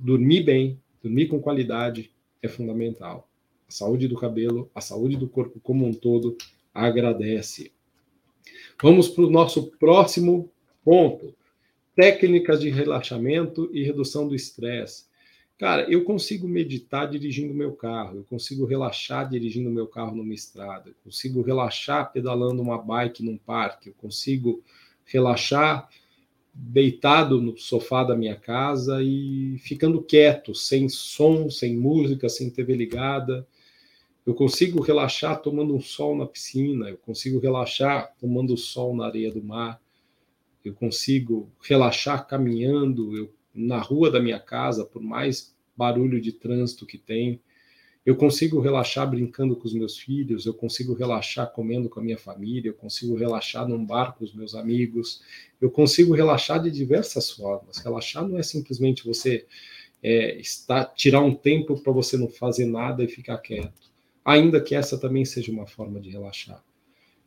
Dormir 0.00 0.42
bem, 0.42 0.80
dormir 1.02 1.26
com 1.26 1.38
qualidade 1.38 2.10
é 2.42 2.48
fundamental 2.48 3.29
a 3.70 3.72
saúde 3.72 4.08
do 4.08 4.16
cabelo, 4.16 4.68
a 4.74 4.80
saúde 4.80 5.16
do 5.16 5.28
corpo 5.28 5.60
como 5.60 5.86
um 5.86 5.94
todo 5.94 6.36
agradece. 6.74 7.70
Vamos 8.82 9.08
para 9.08 9.22
o 9.22 9.30
nosso 9.30 9.70
próximo 9.78 10.50
ponto: 10.84 11.32
técnicas 11.94 12.60
de 12.60 12.68
relaxamento 12.68 13.70
e 13.72 13.84
redução 13.84 14.26
do 14.26 14.34
estresse. 14.34 15.04
Cara, 15.56 15.88
eu 15.88 16.02
consigo 16.02 16.48
meditar 16.48 17.08
dirigindo 17.08 17.54
meu 17.54 17.72
carro, 17.72 18.16
eu 18.16 18.24
consigo 18.24 18.64
relaxar 18.64 19.28
dirigindo 19.28 19.70
meu 19.70 19.86
carro 19.86 20.16
numa 20.16 20.34
estrada, 20.34 20.88
eu 20.88 20.94
consigo 21.04 21.40
relaxar 21.40 22.10
pedalando 22.12 22.60
uma 22.60 22.78
bike 22.78 23.22
num 23.22 23.36
parque, 23.36 23.90
eu 23.90 23.94
consigo 23.94 24.64
relaxar 25.04 25.88
deitado 26.52 27.40
no 27.40 27.56
sofá 27.56 28.02
da 28.02 28.16
minha 28.16 28.34
casa 28.34 29.00
e 29.00 29.58
ficando 29.58 30.02
quieto, 30.02 30.54
sem 30.56 30.88
som, 30.88 31.48
sem 31.48 31.76
música, 31.76 32.28
sem 32.28 32.50
TV 32.50 32.74
ligada. 32.74 33.46
Eu 34.30 34.34
consigo 34.36 34.80
relaxar 34.80 35.42
tomando 35.42 35.74
um 35.74 35.80
sol 35.80 36.16
na 36.16 36.24
piscina, 36.24 36.88
eu 36.88 36.96
consigo 36.96 37.40
relaxar 37.40 38.14
tomando 38.16 38.56
sol 38.56 38.94
na 38.94 39.06
areia 39.06 39.28
do 39.28 39.42
mar, 39.42 39.82
eu 40.64 40.72
consigo 40.72 41.50
relaxar 41.60 42.28
caminhando 42.28 43.18
eu, 43.18 43.34
na 43.52 43.80
rua 43.80 44.08
da 44.08 44.20
minha 44.20 44.38
casa, 44.38 44.84
por 44.84 45.02
mais 45.02 45.52
barulho 45.76 46.20
de 46.20 46.30
trânsito 46.30 46.86
que 46.86 46.96
tem. 46.96 47.40
Eu 48.06 48.14
consigo 48.14 48.60
relaxar 48.60 49.10
brincando 49.10 49.56
com 49.56 49.66
os 49.66 49.74
meus 49.74 49.98
filhos, 49.98 50.46
eu 50.46 50.54
consigo 50.54 50.94
relaxar 50.94 51.50
comendo 51.52 51.88
com 51.88 51.98
a 51.98 52.02
minha 52.04 52.18
família, 52.18 52.70
eu 52.70 52.74
consigo 52.74 53.16
relaxar 53.16 53.66
num 53.68 53.84
bar 53.84 54.14
com 54.16 54.24
os 54.24 54.32
meus 54.32 54.54
amigos, 54.54 55.20
eu 55.60 55.72
consigo 55.72 56.14
relaxar 56.14 56.62
de 56.62 56.70
diversas 56.70 57.32
formas. 57.32 57.78
Relaxar 57.78 58.28
não 58.28 58.38
é 58.38 58.44
simplesmente 58.44 59.04
você 59.04 59.44
é, 60.00 60.38
estar, 60.38 60.84
tirar 60.94 61.20
um 61.20 61.34
tempo 61.34 61.82
para 61.82 61.92
você 61.92 62.16
não 62.16 62.28
fazer 62.28 62.66
nada 62.66 63.02
e 63.02 63.08
ficar 63.08 63.36
quieto 63.38 63.89
ainda 64.24 64.60
que 64.60 64.74
essa 64.74 64.98
também 64.98 65.24
seja 65.24 65.50
uma 65.50 65.66
forma 65.66 66.00
de 66.00 66.10
relaxar. 66.10 66.62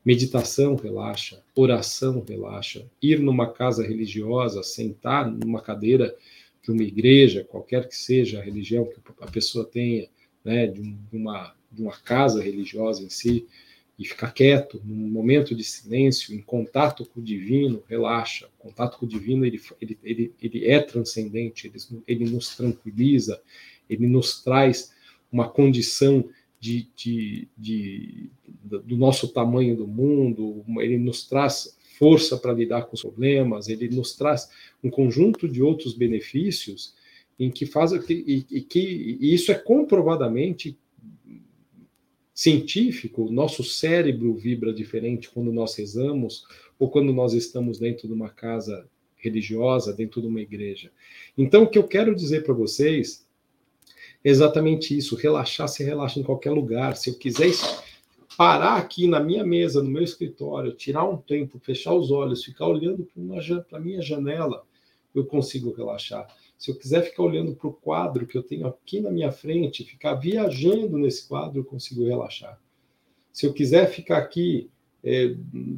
Meditação 0.06 0.76
relaxa, 0.76 1.42
oração 1.56 2.24
relaxa, 2.28 2.86
ir 3.02 3.20
numa 3.20 3.52
casa 3.52 3.86
religiosa, 3.86 4.62
sentar 4.62 5.30
numa 5.30 5.62
cadeira 5.62 6.16
de 6.62 6.72
uma 6.72 6.84
igreja, 6.84 7.44
qualquer 7.44 7.88
que 7.88 7.96
seja 7.96 8.40
a 8.40 8.44
religião 8.44 8.86
que 8.86 9.00
a 9.22 9.32
pessoa 9.32 9.66
tenha, 9.66 10.08
né, 10.44 10.68
de, 10.68 10.82
uma, 11.12 11.56
de 11.72 11.82
uma 11.82 11.94
casa 11.94 12.42
religiosa 12.42 13.02
em 13.04 13.10
si, 13.10 13.48
e 13.98 14.06
ficar 14.06 14.32
quieto, 14.32 14.82
num 14.84 15.10
momento 15.10 15.54
de 15.54 15.64
silêncio, 15.64 16.34
em 16.34 16.42
contato 16.42 17.06
com 17.06 17.20
o 17.20 17.24
divino, 17.24 17.84
relaxa. 17.88 18.48
O 18.60 18.64
contato 18.64 18.98
com 18.98 19.06
o 19.06 19.10
divino 19.10 19.46
ele, 19.46 19.62
ele, 19.80 20.00
ele, 20.04 20.34
ele 20.42 20.68
é 20.68 20.80
transcendente, 20.80 21.68
ele, 21.68 21.78
ele 22.08 22.30
nos 22.30 22.56
tranquiliza, 22.56 23.40
ele 23.90 24.08
nos 24.08 24.42
traz 24.42 24.92
uma 25.32 25.48
condição 25.48 26.28
de, 26.64 26.88
de, 26.96 27.48
de, 27.58 28.30
do 28.86 28.96
nosso 28.96 29.28
tamanho 29.28 29.76
do 29.76 29.86
mundo, 29.86 30.64
ele 30.80 30.98
nos 30.98 31.28
traz 31.28 31.78
força 32.00 32.38
para 32.38 32.54
lidar 32.54 32.84
com 32.84 32.96
os 32.96 33.02
problemas, 33.02 33.68
ele 33.68 33.90
nos 33.90 34.16
traz 34.16 34.50
um 34.82 34.90
conjunto 34.90 35.50
de 35.50 35.62
outros 35.62 35.94
benefícios 35.94 36.96
em 37.38 37.52
que 37.52 37.66
faz 37.66 37.92
e, 38.10 38.46
e 38.50 38.62
que 38.62 38.80
e 39.20 39.34
isso 39.34 39.52
é 39.52 39.56
comprovadamente 39.56 40.78
científico, 42.34 43.30
nosso 43.30 43.62
cérebro 43.62 44.34
vibra 44.34 44.74
diferente 44.74 45.30
quando 45.30 45.52
nós 45.52 45.76
rezamos 45.76 46.46
ou 46.80 46.90
quando 46.90 47.12
nós 47.12 47.34
estamos 47.34 47.78
dentro 47.78 48.08
de 48.08 48.14
uma 48.14 48.30
casa 48.30 48.90
religiosa, 49.18 49.92
dentro 49.92 50.22
de 50.22 50.28
uma 50.28 50.40
igreja. 50.40 50.94
Então, 51.38 51.64
o 51.64 51.68
que 51.68 51.78
eu 51.78 51.84
quero 51.84 52.16
dizer 52.16 52.44
para 52.46 52.54
vocês 52.54 53.23
exatamente 54.24 54.98
isso: 54.98 55.16
relaxar 55.16 55.68
se 55.68 55.84
relaxa 55.84 56.20
em 56.20 56.24
qualquer 56.24 56.52
lugar. 56.52 56.96
Se 56.96 57.10
eu 57.10 57.18
quiser 57.18 57.52
parar 58.38 58.78
aqui 58.78 59.08
na 59.08 59.20
minha 59.20 59.44
mesa, 59.44 59.84
no 59.84 59.90
meu 59.90 60.04
escritório, 60.04 60.74
tirar 60.74 61.04
um 61.04 61.18
tempo, 61.18 61.60
fechar 61.60 61.94
os 61.94 62.12
olhos, 62.12 62.44
ficar 62.44 62.68
olhando 62.68 63.08
para 63.70 63.78
a 63.78 63.82
minha 63.82 64.02
janela, 64.02 64.64
eu 65.14 65.26
consigo 65.26 65.72
relaxar. 65.72 66.28
Se 66.58 66.72
eu 66.72 66.76
quiser 66.76 67.04
ficar 67.04 67.24
olhando 67.24 67.56
para 67.56 67.68
o 67.68 67.74
quadro 67.74 68.26
que 68.26 68.38
eu 68.38 68.44
tenho 68.44 68.68
aqui 68.68 69.02
na 69.02 69.12
minha 69.12 69.32
frente, 69.32 69.84
ficar 69.84 70.16
viajando 70.16 70.98
nesse 70.98 71.28
quadro, 71.28 71.60
eu 71.60 71.66
consigo 71.66 72.06
relaxar. 72.06 72.60
Se 73.32 73.46
eu 73.46 73.54
quiser 73.54 73.88
ficar 73.92 74.18
aqui 74.18 74.70
é, 75.04 75.36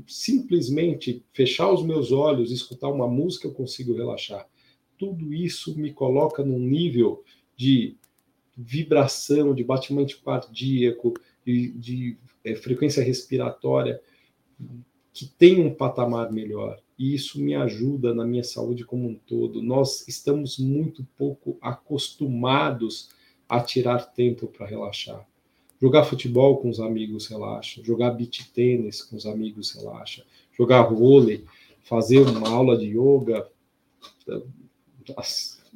simplesmente 0.08 1.24
fechar 1.34 1.72
os 1.72 1.84
meus 1.84 2.12
olhos, 2.12 2.52
escutar 2.52 2.90
uma 2.90 3.08
música, 3.08 3.48
eu 3.48 3.54
consigo 3.54 3.96
relaxar. 3.96 4.48
Tudo 4.98 5.34
isso 5.34 5.78
me 5.78 5.92
coloca 5.92 6.44
num 6.44 6.60
nível 6.60 7.24
de 7.56 7.98
vibração, 8.56 9.54
de 9.54 9.64
batimento 9.64 10.22
cardíaco, 10.24 11.14
de, 11.46 11.72
de 11.72 12.18
é, 12.44 12.56
frequência 12.56 13.04
respiratória, 13.04 14.02
que 15.14 15.26
tem 15.26 15.60
um 15.60 15.74
patamar 15.74 16.32
melhor 16.32 16.80
e 16.98 17.14
isso 17.14 17.42
me 17.42 17.54
ajuda 17.56 18.14
na 18.14 18.26
minha 18.26 18.44
saúde 18.44 18.86
como 18.86 19.08
um 19.08 19.16
todo. 19.16 19.62
Nós 19.62 20.08
estamos 20.08 20.58
muito 20.58 21.06
pouco 21.18 21.58
acostumados 21.62 23.10
a 23.48 23.60
tirar 23.60 24.14
tempo 24.14 24.48
para 24.48 24.66
relaxar. 24.66 25.26
Jogar 25.82 26.06
futebol 26.06 26.58
com 26.58 26.70
os 26.70 26.80
amigos 26.80 27.28
relaxa, 27.28 27.84
jogar 27.84 28.12
beach 28.12 28.50
tênis 28.54 29.04
com 29.04 29.18
os 29.18 29.26
amigos 29.26 29.72
relaxa, 29.72 30.26
jogar 30.58 30.84
vôlei, 30.84 31.44
fazer 31.84 32.22
uma 32.22 32.50
aula 32.50 32.78
de 32.78 32.88
yoga, 32.98 33.48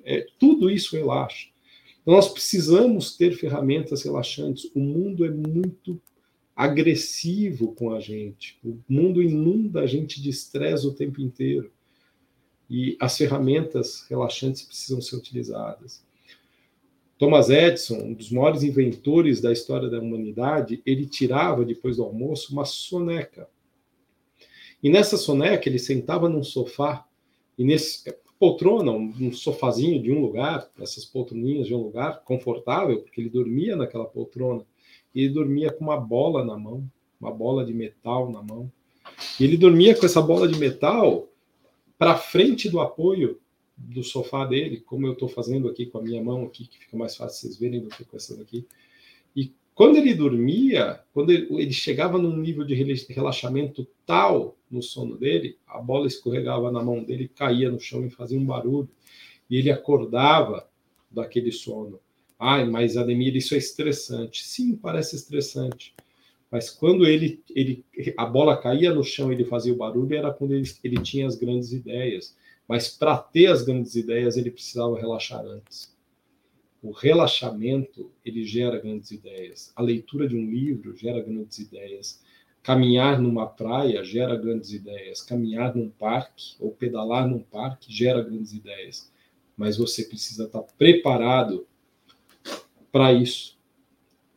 é, 0.05 0.25
tudo 0.39 0.69
isso 0.69 0.95
relaxa. 0.95 1.49
Nós 2.09 2.27
precisamos 2.27 3.15
ter 3.15 3.37
ferramentas 3.37 4.01
relaxantes. 4.01 4.71
O 4.73 4.79
mundo 4.79 5.23
é 5.23 5.29
muito 5.29 6.01
agressivo 6.55 7.75
com 7.75 7.93
a 7.93 7.99
gente. 7.99 8.57
O 8.65 8.79
mundo 8.89 9.21
inunda 9.21 9.81
a 9.81 9.85
gente 9.85 10.19
de 10.19 10.27
estresse 10.27 10.87
o 10.87 10.91
tempo 10.95 11.21
inteiro. 11.21 11.71
E 12.67 12.97
as 12.99 13.15
ferramentas 13.15 14.07
relaxantes 14.09 14.63
precisam 14.63 14.99
ser 14.99 15.17
utilizadas. 15.17 16.03
Thomas 17.15 17.51
Edison, 17.51 17.99
um 17.99 18.13
dos 18.15 18.31
maiores 18.31 18.63
inventores 18.63 19.39
da 19.39 19.53
história 19.53 19.87
da 19.87 19.99
humanidade, 19.99 20.81
ele 20.87 21.05
tirava 21.05 21.63
depois 21.63 21.97
do 21.97 22.03
almoço 22.03 22.51
uma 22.51 22.65
soneca. 22.65 23.47
E 24.81 24.89
nessa 24.89 25.15
soneca 25.15 25.69
ele 25.69 25.77
sentava 25.77 26.27
num 26.27 26.43
sofá 26.43 27.07
e 27.55 27.63
nesse 27.63 28.03
poltrona, 28.39 28.91
um, 28.91 29.31
sofazinho 29.33 30.01
de 30.01 30.11
um 30.11 30.21
lugar, 30.21 30.69
essas 30.79 31.03
poltroninhas 31.03 31.67
de 31.67 31.75
um 31.75 31.83
lugar 31.83 32.23
confortável, 32.23 33.01
porque 33.01 33.19
ele 33.19 33.29
dormia 33.29 33.75
naquela 33.75 34.05
poltrona 34.05 34.65
e 35.13 35.23
ele 35.23 35.33
dormia 35.33 35.71
com 35.71 35.83
uma 35.83 35.99
bola 35.99 36.45
na 36.45 36.57
mão, 36.57 36.89
uma 37.19 37.31
bola 37.31 37.65
de 37.65 37.73
metal 37.73 38.31
na 38.31 38.41
mão. 38.41 38.71
E 39.37 39.43
ele 39.43 39.57
dormia 39.57 39.93
com 39.93 40.05
essa 40.05 40.21
bola 40.21 40.47
de 40.47 40.57
metal 40.57 41.27
para 41.97 42.15
frente 42.15 42.69
do 42.69 42.79
apoio 42.79 43.39
do 43.77 44.03
sofá 44.03 44.45
dele, 44.45 44.79
como 44.81 45.05
eu 45.05 45.13
estou 45.13 45.27
fazendo 45.27 45.67
aqui 45.67 45.85
com 45.85 45.97
a 45.97 46.01
minha 46.01 46.23
mão 46.23 46.45
aqui, 46.45 46.65
que 46.65 46.79
fica 46.79 46.95
mais 46.95 47.15
fácil 47.15 47.41
vocês 47.41 47.57
verem 47.57 47.81
do 47.81 47.89
que 47.89 48.05
com 48.05 48.15
essa 48.15 48.37
daqui. 48.37 48.65
E 49.35 49.53
quando 49.79 49.95
ele 49.95 50.13
dormia, 50.13 50.99
quando 51.13 51.31
ele, 51.31 51.71
chegava 51.71 52.17
num 52.17 52.35
nível 52.35 52.65
de 52.65 52.73
relaxamento 53.07 53.87
tal 54.05 54.57
no 54.69 54.83
sono 54.83 55.17
dele, 55.17 55.57
a 55.65 55.79
bola 55.79 56.05
escorregava 56.05 56.69
na 56.69 56.83
mão 56.83 57.01
dele, 57.01 57.31
caía 57.33 57.71
no 57.71 57.79
chão 57.79 58.05
e 58.05 58.09
fazia 58.09 58.37
um 58.37 58.45
barulho. 58.45 58.89
E 59.49 59.55
ele 59.55 59.71
acordava 59.71 60.69
daquele 61.09 61.49
sono. 61.49 61.97
Ai, 62.37 62.69
mas 62.69 62.97
Ademir, 62.97 63.37
isso 63.37 63.55
é 63.55 63.57
estressante. 63.57 64.43
Sim, 64.45 64.75
parece 64.75 65.15
estressante. 65.15 65.95
Mas 66.51 66.69
quando 66.69 67.05
ele, 67.05 67.41
ele 67.55 67.85
a 68.17 68.25
bola 68.25 68.61
caía 68.61 68.93
no 68.93 69.01
chão 69.01 69.31
ele 69.31 69.45
fazia 69.45 69.71
o 69.71 69.77
barulho, 69.77 70.13
era 70.13 70.33
quando 70.33 70.55
ele, 70.55 70.69
ele 70.83 71.01
tinha 71.01 71.25
as 71.25 71.37
grandes 71.37 71.71
ideias. 71.71 72.35
Mas 72.67 72.89
para 72.89 73.17
ter 73.17 73.47
as 73.47 73.63
grandes 73.63 73.95
ideias, 73.95 74.35
ele 74.35 74.51
precisava 74.51 74.99
relaxar 74.99 75.39
antes. 75.39 75.97
O 76.81 76.91
relaxamento, 76.91 78.11
ele 78.23 78.45
gera 78.45 78.79
grandes 78.79 79.11
ideias. 79.11 79.71
A 79.75 79.81
leitura 79.81 80.27
de 80.27 80.35
um 80.35 80.49
livro 80.49 80.95
gera 80.95 81.21
grandes 81.21 81.59
ideias. 81.59 82.23
Caminhar 82.63 83.19
numa 83.19 83.45
praia 83.45 84.03
gera 84.03 84.35
grandes 84.35 84.71
ideias. 84.71 85.21
Caminhar 85.21 85.75
num 85.75 85.89
parque 85.89 86.55
ou 86.59 86.71
pedalar 86.71 87.27
num 87.27 87.39
parque 87.39 87.91
gera 87.91 88.21
grandes 88.21 88.53
ideias. 88.53 89.11
Mas 89.57 89.77
você 89.77 90.05
precisa 90.05 90.45
estar 90.45 90.61
preparado 90.77 91.67
para 92.91 93.11
isso. 93.11 93.57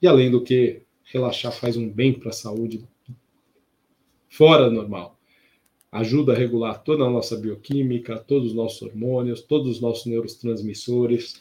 E 0.01 0.07
além 0.07 0.31
do 0.31 0.43
que, 0.43 0.83
relaxar 1.05 1.53
faz 1.53 1.77
um 1.77 1.89
bem 1.89 2.13
para 2.13 2.31
a 2.31 2.33
saúde 2.33 2.85
fora 4.29 4.69
normal. 4.71 5.17
Ajuda 5.93 6.33
a 6.33 6.37
regular 6.37 6.83
toda 6.83 7.05
a 7.05 7.11
nossa 7.11 7.37
bioquímica, 7.37 8.19
todos 8.19 8.49
os 8.49 8.55
nossos 8.55 8.83
hormônios, 8.83 9.43
todos 9.43 9.69
os 9.77 9.81
nossos 9.81 10.07
neurotransmissores, 10.07 11.41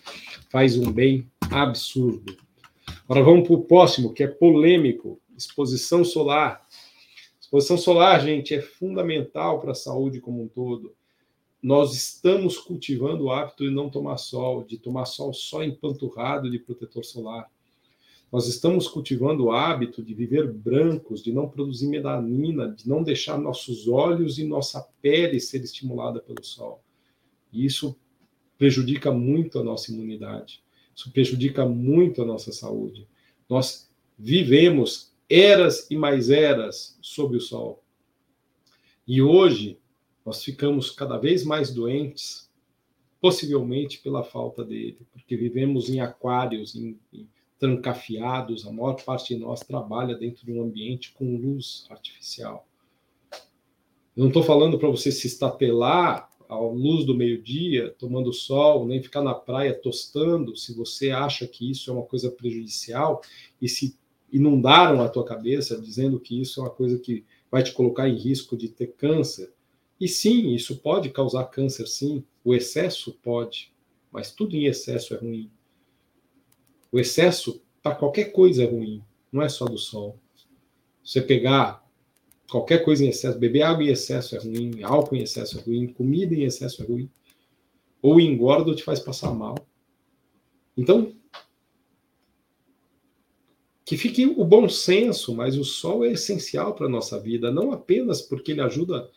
faz 0.50 0.78
um 0.78 0.92
bem 0.92 1.26
absurdo. 1.50 2.36
Agora 3.06 3.24
vamos 3.24 3.48
para 3.48 3.56
o 3.56 3.64
próximo, 3.64 4.14
que 4.14 4.24
é 4.24 4.28
polêmico: 4.28 5.20
exposição 5.38 6.04
solar. 6.04 6.62
Exposição 7.40 7.78
solar, 7.78 8.22
gente, 8.22 8.54
é 8.54 8.62
fundamental 8.62 9.60
para 9.62 9.72
a 9.72 9.76
saúde 9.76 10.20
como 10.20 10.44
um 10.44 10.48
todo 10.48 10.94
nós 11.62 11.94
estamos 11.94 12.58
cultivando 12.58 13.26
o 13.26 13.32
hábito 13.32 13.64
de 13.64 13.70
não 13.70 13.90
tomar 13.90 14.18
sol, 14.18 14.64
de 14.64 14.78
tomar 14.78 15.06
sol 15.06 15.32
só 15.32 15.64
empanturrado 15.64 16.50
de 16.50 16.58
protetor 16.58 17.06
solar. 17.06 17.48
Nós 18.32 18.48
estamos 18.48 18.88
cultivando 18.88 19.46
o 19.46 19.52
hábito 19.52 20.02
de 20.02 20.14
viver 20.14 20.50
brancos, 20.50 21.22
de 21.22 21.34
não 21.34 21.50
produzir 21.50 21.88
melanina, 21.88 22.70
de 22.70 22.88
não 22.88 23.04
deixar 23.04 23.38
nossos 23.38 23.90
olhos 23.90 24.40
e 24.40 24.46
nossa 24.46 24.82
pele 25.02 25.40
ser 25.40 25.62
estimulada 25.62 26.22
pelo 26.22 26.44
sol. 26.44 26.82
E 27.52 27.66
isso 27.66 27.96
prejudica 28.58 29.12
muito 29.12 29.60
a 29.60 29.64
nossa 29.64 29.92
imunidade. 29.92 30.64
Isso 30.96 31.12
prejudica 31.12 31.66
muito 31.66 32.22
a 32.22 32.26
nossa 32.26 32.54
saúde. 32.54 33.06
Nós 33.50 33.92
vivemos 34.18 35.12
eras 35.30 35.90
e 35.90 35.98
mais 35.98 36.30
eras 36.30 36.98
sob 37.02 37.36
o 37.36 37.42
sol. 37.42 37.84
E 39.06 39.22
hoje 39.22 39.78
nós 40.26 40.42
ficamos 40.42 40.90
cada 40.92 41.18
vez 41.18 41.44
mais 41.44 41.74
doentes, 41.74 42.50
possivelmente 43.20 43.98
pela 43.98 44.24
falta 44.24 44.64
dele, 44.64 45.00
porque 45.12 45.36
vivemos 45.36 45.90
em 45.90 46.00
aquários, 46.00 46.76
em, 46.76 46.98
em 47.12 47.28
trancafiados, 47.62 48.66
a 48.66 48.72
maior 48.72 48.96
parte 49.04 49.36
de 49.36 49.40
nós 49.40 49.60
trabalha 49.60 50.16
dentro 50.16 50.44
de 50.44 50.52
um 50.52 50.64
ambiente 50.64 51.14
com 51.14 51.38
luz 51.38 51.86
artificial. 51.92 52.68
Eu 54.18 54.22
não 54.22 54.30
estou 54.30 54.42
falando 54.42 54.80
para 54.80 54.90
você 54.90 55.12
se 55.12 55.28
estatelar 55.28 56.28
à 56.50 56.60
luz 56.60 57.06
do 57.06 57.14
meio-dia, 57.14 57.96
tomando 58.00 58.34
sol, 58.34 58.88
nem 58.88 59.00
ficar 59.00 59.22
na 59.22 59.36
praia 59.36 59.76
tostando, 59.76 60.58
se 60.58 60.74
você 60.74 61.12
acha 61.12 61.46
que 61.46 61.70
isso 61.70 61.92
é 61.92 61.94
uma 61.94 62.02
coisa 62.02 62.32
prejudicial 62.32 63.22
e 63.62 63.70
se 63.70 63.96
inundaram 64.34 65.00
a 65.00 65.08
tua 65.08 65.24
cabeça 65.24 65.80
dizendo 65.80 66.20
que 66.20 66.42
isso 66.42 66.62
é 66.62 66.64
uma 66.64 66.72
coisa 66.72 66.98
que 66.98 67.24
vai 67.52 67.62
te 67.62 67.74
colocar 67.74 68.10
em 68.10 68.18
risco 68.18 68.58
de 68.58 68.70
ter 68.70 68.88
câncer. 68.94 69.54
E 70.00 70.08
sim, 70.08 70.52
isso 70.56 70.78
pode 70.78 71.12
causar 71.12 71.44
câncer, 71.46 71.88
sim. 71.88 72.24
O 72.44 72.56
excesso 72.56 73.14
pode, 73.22 73.72
mas 74.12 74.32
tudo 74.32 74.56
em 74.56 74.66
excesso 74.66 75.14
é 75.14 75.18
ruim. 75.18 75.52
O 76.92 77.00
excesso 77.00 77.62
para 77.82 77.96
qualquer 77.96 78.32
coisa 78.32 78.64
é 78.64 78.68
ruim, 78.68 79.04
não 79.32 79.42
é 79.42 79.50
só 79.50 79.66
do 79.66 79.78
sol. 79.78 80.20
Você 81.04 81.22
pegar 81.22 81.84
qualquer 82.50 82.84
coisa 82.84 83.04
em 83.06 83.10
excesso, 83.10 83.40
beber 83.40 83.64
água 83.64 83.84
em 83.84 83.88
excesso 83.88 84.36
é 84.36 84.40
ruim, 84.40 84.84
álcool 84.84 85.16
em 85.16 85.24
excesso 85.24 85.58
é 85.58 85.62
ruim, 85.62 85.88
comida 85.88 86.36
em 86.36 86.44
excesso 86.44 86.84
é 86.84 86.86
ruim. 86.86 87.10
ou 88.02 88.20
engorda 88.20 88.70
ou 88.70 88.76
te 88.76 88.84
faz 88.84 89.00
passar 89.00 89.32
mal. 89.32 89.56
Então, 90.76 91.16
que 93.86 93.96
fique 93.96 94.26
o 94.26 94.44
bom 94.44 94.68
senso, 94.68 95.36
mas 95.36 95.58
o 95.58 95.64
sol 95.64 96.04
é 96.04 96.14
essencial 96.14 96.74
para 96.74 96.88
a 96.88 96.90
nossa 96.90 97.20
vida, 97.20 97.52
não 97.52 97.72
apenas 97.72 98.22
porque 98.22 98.54
ele 98.54 98.62
ajuda 98.62 99.10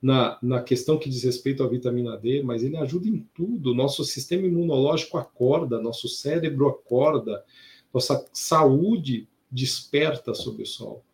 na, 0.00 0.38
na 0.40 0.62
questão 0.62 0.98
que 0.98 1.10
diz 1.10 1.24
respeito 1.24 1.62
à 1.62 1.68
vitamina 1.68 2.16
D, 2.16 2.42
mas 2.42 2.62
ele 2.62 2.76
ajuda 2.76 3.08
em 3.08 3.28
tudo. 3.34 3.74
Nosso 3.74 4.04
sistema 4.04 4.46
imunológico 4.46 5.18
acorda, 5.18 5.80
nosso 5.80 6.08
cérebro 6.08 6.68
acorda, 6.68 7.44
nossa 7.92 8.24
saúde 8.32 9.28
desperta 9.50 10.34
sob 10.34 10.62
o 10.62 10.66
sol. 10.66 11.04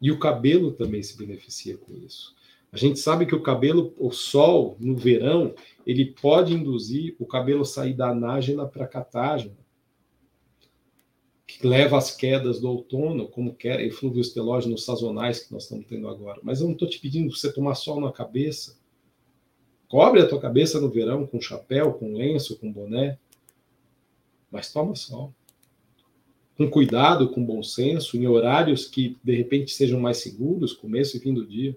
E 0.00 0.10
o 0.10 0.18
cabelo 0.18 0.72
também 0.72 1.02
se 1.02 1.16
beneficia 1.16 1.76
com 1.76 1.92
isso. 1.92 2.34
A 2.72 2.76
gente 2.76 2.98
sabe 3.00 3.26
que 3.26 3.34
o 3.34 3.42
cabelo, 3.42 3.92
o 3.98 4.12
sol, 4.12 4.76
no 4.78 4.96
verão, 4.96 5.54
ele 5.84 6.06
pode 6.06 6.54
induzir 6.54 7.16
o 7.18 7.26
cabelo 7.26 7.64
sair 7.64 7.94
da 7.94 8.10
anágena 8.10 8.64
para 8.64 8.84
a 8.84 8.88
catágena, 8.88 9.56
leva 11.62 11.98
às 11.98 12.10
quedas 12.14 12.60
do 12.60 12.68
outono, 12.68 13.28
como 13.28 13.54
quer, 13.54 13.80
eflúvios 13.80 14.32
telógenos 14.32 14.84
sazonais 14.84 15.40
que 15.40 15.52
nós 15.52 15.64
estamos 15.64 15.86
tendo 15.86 16.08
agora. 16.08 16.40
Mas 16.42 16.60
eu 16.60 16.66
não 16.66 16.74
estou 16.74 16.88
te 16.88 16.98
pedindo 16.98 17.34
você 17.34 17.52
tomar 17.52 17.74
sol 17.74 18.00
na 18.00 18.12
cabeça. 18.12 18.78
Cobre 19.88 20.20
a 20.20 20.28
tua 20.28 20.40
cabeça 20.40 20.80
no 20.80 20.88
verão 20.88 21.26
com 21.26 21.40
chapéu, 21.40 21.92
com 21.94 22.14
lenço, 22.14 22.56
com 22.58 22.72
boné, 22.72 23.18
mas 24.50 24.72
toma 24.72 24.94
sol 24.94 25.32
com 26.60 26.68
cuidado, 26.68 27.30
com 27.30 27.42
bom 27.42 27.62
senso, 27.62 28.18
em 28.18 28.26
horários 28.26 28.84
que 28.84 29.16
de 29.24 29.34
repente 29.34 29.72
sejam 29.72 29.98
mais 29.98 30.18
seguros, 30.18 30.74
começo 30.74 31.16
e 31.16 31.20
fim 31.20 31.32
do 31.32 31.46
dia. 31.46 31.74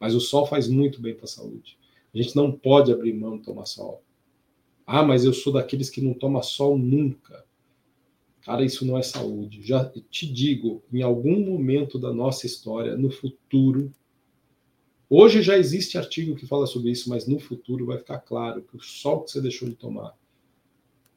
Mas 0.00 0.12
o 0.12 0.18
sol 0.18 0.44
faz 0.44 0.66
muito 0.66 1.00
bem 1.00 1.14
para 1.14 1.22
a 1.22 1.28
saúde. 1.28 1.78
A 2.12 2.18
gente 2.20 2.34
não 2.34 2.50
pode 2.50 2.92
abrir 2.92 3.12
mão 3.12 3.38
de 3.38 3.44
tomar 3.44 3.64
sol. 3.64 4.02
Ah, 4.84 5.04
mas 5.04 5.24
eu 5.24 5.32
sou 5.32 5.52
daqueles 5.52 5.88
que 5.88 6.00
não 6.00 6.12
toma 6.12 6.42
sol 6.42 6.76
nunca. 6.76 7.44
Cara, 8.44 8.62
isso 8.62 8.84
não 8.84 8.98
é 8.98 9.02
saúde. 9.02 9.62
Já 9.62 9.90
te 10.10 10.30
digo, 10.30 10.82
em 10.92 11.00
algum 11.00 11.40
momento 11.40 11.98
da 11.98 12.12
nossa 12.12 12.46
história, 12.46 12.94
no 12.94 13.10
futuro, 13.10 13.90
hoje 15.08 15.40
já 15.40 15.56
existe 15.56 15.96
artigo 15.96 16.36
que 16.36 16.46
fala 16.46 16.66
sobre 16.66 16.90
isso, 16.90 17.08
mas 17.08 17.26
no 17.26 17.38
futuro 17.38 17.86
vai 17.86 17.96
ficar 17.96 18.18
claro 18.18 18.62
que 18.62 18.76
o 18.76 18.82
sol 18.82 19.22
que 19.22 19.30
você 19.30 19.40
deixou 19.40 19.68
de 19.68 19.74
tomar 19.74 20.14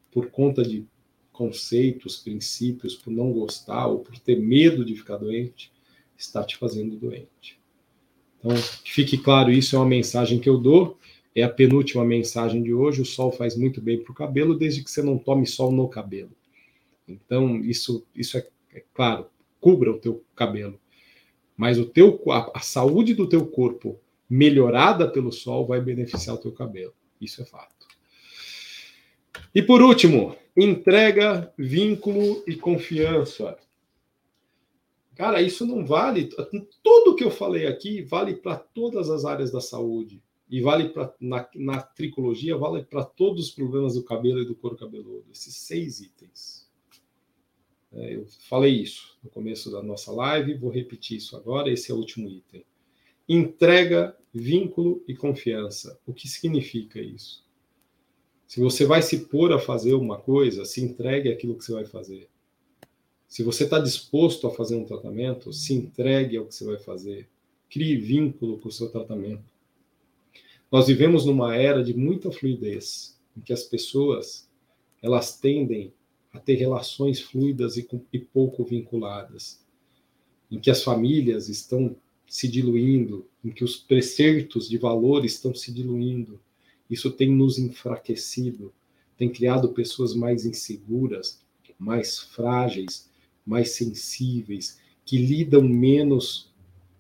por 0.10 0.32
conta 0.32 0.64
de 0.64 0.86
conceitos, 1.34 2.18
princípios, 2.18 2.96
por 2.96 3.12
não 3.12 3.32
gostar 3.34 3.88
ou 3.88 4.00
por 4.00 4.18
ter 4.18 4.40
medo 4.40 4.84
de 4.86 4.96
ficar 4.96 5.18
doente, 5.18 5.72
está 6.18 6.44
te 6.44 6.56
fazendo 6.56 6.96
doente. 6.96 7.60
Então, 8.40 8.56
que 8.84 8.92
fique 8.92 9.18
claro, 9.18 9.52
isso 9.52 9.76
é 9.76 9.80
uma 9.80 9.86
mensagem 9.86 10.40
que 10.40 10.50
eu 10.50 10.58
dou, 10.58 10.98
é 11.36 11.44
a 11.44 11.50
penúltima 11.50 12.06
mensagem 12.06 12.64
de 12.64 12.74
hoje. 12.74 13.02
O 13.02 13.06
sol 13.06 13.32
faz 13.32 13.56
muito 13.56 13.82
bem 13.82 14.02
para 14.02 14.12
o 14.12 14.16
cabelo, 14.16 14.58
desde 14.58 14.84
que 14.84 14.90
você 14.90 15.04
não 15.04 15.18
tome 15.18 15.46
sol 15.46 15.72
no 15.72 15.88
cabelo. 15.88 16.32
Então, 17.08 17.58
isso, 17.58 18.06
isso 18.14 18.38
é, 18.38 18.48
é 18.74 18.84
claro, 18.94 19.28
cubra 19.60 19.92
o 19.92 20.00
teu 20.00 20.24
cabelo. 20.36 20.80
Mas 21.56 21.80
o 21.80 21.86
teu, 21.86 22.22
a, 22.30 22.52
a 22.58 22.60
saúde 22.60 23.14
do 23.14 23.28
teu 23.28 23.48
corpo 23.48 24.00
melhorada 24.30 25.10
pelo 25.10 25.32
sol 25.32 25.66
vai 25.66 25.82
beneficiar 25.82 26.36
o 26.36 26.40
teu 26.40 26.52
cabelo. 26.52 26.94
Isso 27.20 27.42
é 27.42 27.46
fato. 27.46 27.88
E 29.54 29.62
por 29.62 29.82
último, 29.82 30.36
entrega, 30.56 31.52
vínculo 31.58 32.44
e 32.46 32.56
confiança. 32.56 33.58
Cara, 35.16 35.42
isso 35.42 35.66
não 35.66 35.84
vale. 35.84 36.30
Tudo 36.84 37.16
que 37.16 37.24
eu 37.24 37.32
falei 37.32 37.66
aqui 37.66 38.04
vale 38.04 38.36
para 38.36 38.56
todas 38.56 39.10
as 39.10 39.26
áreas 39.26 39.52
da 39.52 39.60
saúde. 39.60 40.22
E 40.50 40.62
vale 40.62 40.90
para 40.90 41.14
na, 41.20 41.50
na 41.56 41.82
tricologia, 41.82 42.56
vale 42.56 42.84
para 42.84 43.04
todos 43.04 43.48
os 43.48 43.52
problemas 43.52 43.96
do 43.96 44.04
cabelo 44.04 44.42
e 44.42 44.46
do 44.46 44.56
couro 44.56 44.78
cabeludo. 44.78 45.26
Esses 45.32 45.56
seis 45.56 46.00
itens. 46.00 46.67
É, 47.98 48.16
eu 48.16 48.28
falei 48.48 48.74
isso 48.74 49.18
no 49.24 49.30
começo 49.30 49.72
da 49.72 49.82
nossa 49.82 50.12
live, 50.12 50.54
vou 50.54 50.70
repetir 50.70 51.18
isso 51.18 51.36
agora. 51.36 51.72
Esse 51.72 51.92
é 51.92 51.94
o 51.94 51.98
último 51.98 52.30
item. 52.30 52.64
Entrega, 53.28 54.16
vínculo 54.32 55.04
e 55.08 55.16
confiança. 55.16 56.00
O 56.06 56.14
que 56.14 56.28
significa 56.28 57.02
isso? 57.02 57.44
Se 58.48 58.60
você 58.62 58.86
vai 58.86 59.02
se 59.02 59.26
pôr 59.26 59.52
a 59.52 59.60
fazer 59.60 59.96
uma 59.96 60.18
coisa, 60.18 60.64
se 60.64 60.82
entregue 60.82 61.30
aquilo 61.30 61.58
que 61.58 61.66
você 61.66 61.74
vai 61.74 61.86
fazer. 61.86 62.30
Se 63.28 63.44
você 63.44 63.66
está 63.66 63.80
disposto 63.80 64.48
a 64.48 64.54
fazer 64.54 64.76
um 64.76 64.86
tratamento, 64.86 65.52
se 65.52 65.74
entregue 65.74 66.38
ao 66.38 66.46
que 66.46 66.56
você 66.56 66.64
vai 66.64 66.78
fazer. 66.78 67.28
Crie 67.70 67.98
vínculo 67.98 68.60
com 68.60 68.70
o 68.70 68.72
seu 68.72 68.90
tratamento. 68.90 69.52
Nós 70.72 70.88
vivemos 70.88 71.26
numa 71.26 71.56
era 71.56 71.84
de 71.84 71.94
muita 71.94 72.32
fluidez, 72.32 73.20
em 73.36 73.42
que 73.42 73.52
as 73.52 73.64
pessoas 73.64 74.48
elas 75.02 75.38
tendem 75.38 75.94
a 76.34 76.40
ter 76.40 76.56
relações 76.56 77.22
fluidas 77.22 77.78
e, 77.78 77.88
e 78.14 78.20
pouco 78.20 78.64
vinculadas, 78.64 79.60
em 80.52 80.60
que 80.60 80.70
as 80.70 80.84
famílias 80.84 81.50
estão 81.50 81.96
se 82.28 82.48
diluindo, 82.48 83.26
em 83.44 83.50
que 83.50 83.64
os 83.64 83.78
preceitos 83.78 84.68
de 84.68 84.78
valor 84.78 85.24
estão 85.24 85.56
se 85.56 85.72
diluindo, 85.72 86.40
isso 86.90 87.12
tem 87.12 87.32
nos 87.32 87.58
enfraquecido, 87.58 88.74
tem 89.18 89.30
criado 89.30 89.70
pessoas 89.70 90.14
mais 90.14 90.46
inseguras, 90.46 91.42
mais 91.78 92.20
frágeis, 92.20 93.10
mais 93.46 93.72
sensíveis, 93.72 94.80
que 95.06 95.18
lidam 95.18 95.62
menos 95.62 96.52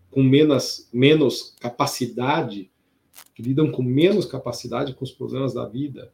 com 0.09 0.23
menos, 0.23 0.87
menos 0.91 1.55
capacidade, 1.59 2.71
que 3.35 3.43
lidam 3.43 3.71
com 3.71 3.83
menos 3.83 4.25
capacidade 4.25 4.93
com 4.93 5.03
os 5.03 5.11
problemas 5.11 5.53
da 5.53 5.67
vida, 5.67 6.11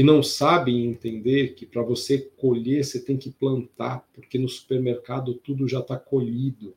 que 0.00 0.04
não 0.04 0.22
sabem 0.22 0.86
entender 0.86 1.48
que 1.48 1.66
para 1.66 1.82
você 1.82 2.16
colher 2.38 2.82
você 2.82 2.98
tem 2.98 3.18
que 3.18 3.28
plantar, 3.28 4.08
porque 4.14 4.38
no 4.38 4.48
supermercado 4.48 5.34
tudo 5.34 5.68
já 5.68 5.80
está 5.80 5.94
colhido. 5.98 6.74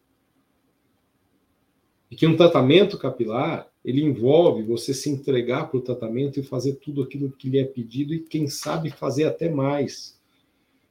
E 2.12 2.18
que 2.18 2.28
um 2.28 2.36
tratamento 2.36 2.98
capilar 2.98 3.72
ele 3.82 4.04
envolve 4.04 4.62
você 4.64 4.94
se 4.94 5.10
entregar 5.10 5.70
para 5.70 5.78
o 5.78 5.82
tratamento 5.82 6.38
e 6.38 6.44
fazer 6.44 6.74
tudo 6.82 7.02
aquilo 7.02 7.32
que 7.32 7.48
lhe 7.48 7.60
é 7.60 7.64
pedido 7.64 8.14
e, 8.14 8.20
quem 8.20 8.50
sabe, 8.50 8.90
fazer 8.90 9.24
até 9.24 9.50
mais. 9.50 10.20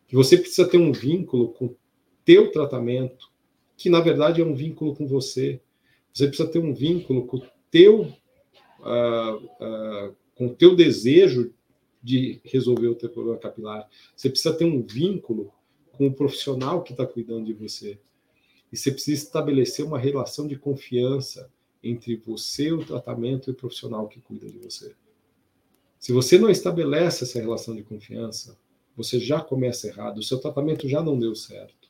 Que 0.09 0.17
você 0.17 0.39
precisa 0.39 0.67
ter 0.67 0.79
um 0.79 0.91
vínculo 0.91 1.49
com 1.49 1.75
teu 2.25 2.51
tratamento, 2.51 3.31
que 3.77 3.91
na 3.91 4.01
verdade 4.01 4.41
é 4.41 4.45
um 4.45 4.55
vínculo 4.55 4.97
com 4.97 5.07
você. 5.07 5.61
Você 6.15 6.29
precisa 6.29 6.49
ter 6.49 6.61
um 6.61 6.73
vínculo 6.73 7.27
com 7.27 7.37
o 7.37 7.43
teu, 7.71 8.11
uh, 8.81 9.37
uh, 9.37 10.17
com 10.35 10.49
teu 10.49 10.75
desejo 10.75 11.53
de 12.03 12.41
resolver 12.45 12.89
o 12.89 12.95
teu 12.95 13.09
problema 13.09 13.39
capilar. 13.39 13.89
Você 14.17 14.29
precisa 14.29 14.55
ter 14.55 14.65
um 14.65 14.83
vínculo 14.83 15.53
com 15.93 16.07
o 16.07 16.13
profissional 16.13 16.83
que 16.83 16.93
está 16.93 17.07
cuidando 17.07 17.47
de 17.47 17.53
você. 17.53 17.99
E 18.73 18.77
você 18.77 18.91
precisa 18.91 19.23
estabelecer 19.23 19.85
uma 19.85 19.99
relação 19.99 20.49
de 20.49 20.57
confiança 20.57 21.51
entre 21.83 22.17
você, 22.17 22.73
o 22.73 22.85
tratamento 22.85 23.49
e 23.49 23.53
o 23.53 23.55
profissional 23.55 24.09
que 24.09 24.21
cuida 24.21 24.49
de 24.49 24.59
você. 24.59 24.95
Se 25.99 26.13
você 26.13 26.39
não 26.39 26.51
estabelece 26.51 27.25
essa 27.25 27.39
relação 27.39 27.77
de 27.77 27.83
confiança, 27.83 28.59
você 28.97 29.21
já 29.21 29.41
começa 29.41 29.87
errado, 29.87 30.19
o 30.19 30.23
seu 30.23 30.39
tratamento 30.39 30.89
já 30.89 31.03
não 31.03 31.19
deu 31.19 31.35
certo. 31.35 31.82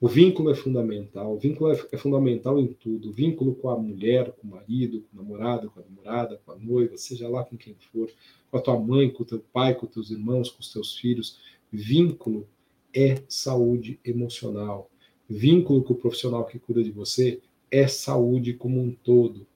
O 0.00 0.08
vínculo 0.08 0.50
é 0.50 0.54
fundamental, 0.54 1.34
o 1.34 1.38
vínculo 1.38 1.72
é, 1.72 1.80
é 1.92 1.96
fundamental 1.96 2.58
em 2.58 2.66
tudo. 2.66 3.10
O 3.10 3.12
vínculo 3.12 3.54
com 3.54 3.70
a 3.70 3.78
mulher, 3.78 4.32
com 4.32 4.46
o 4.46 4.50
marido, 4.50 5.02
com 5.02 5.18
o 5.18 5.22
namorado, 5.22 5.70
com 5.70 5.80
a 5.80 5.82
namorada, 5.82 6.40
com 6.44 6.52
a 6.52 6.56
noiva, 6.56 6.96
seja 6.96 7.28
lá 7.28 7.44
com 7.44 7.56
quem 7.56 7.74
for, 7.92 8.10
com 8.50 8.58
a 8.58 8.60
tua 8.60 8.78
mãe, 8.78 9.10
com 9.10 9.22
o 9.22 9.26
teu 9.26 9.42
pai, 9.52 9.74
com 9.74 9.86
os 9.86 9.92
teus 9.92 10.10
irmãos, 10.10 10.50
com 10.50 10.60
os 10.60 10.72
teus 10.72 10.96
filhos. 10.96 11.38
Vínculo 11.72 12.46
é 12.92 13.22
saúde 13.28 13.98
emocional. 14.04 14.90
Vínculo 15.28 15.82
com 15.82 15.94
o 15.94 15.96
profissional 15.96 16.44
que 16.44 16.58
cuida 16.58 16.82
de 16.82 16.90
você 16.90 17.40
é 17.70 17.86
saúde 17.86 18.52
como 18.52 18.80
um 18.80 18.92
todo. 18.92 19.46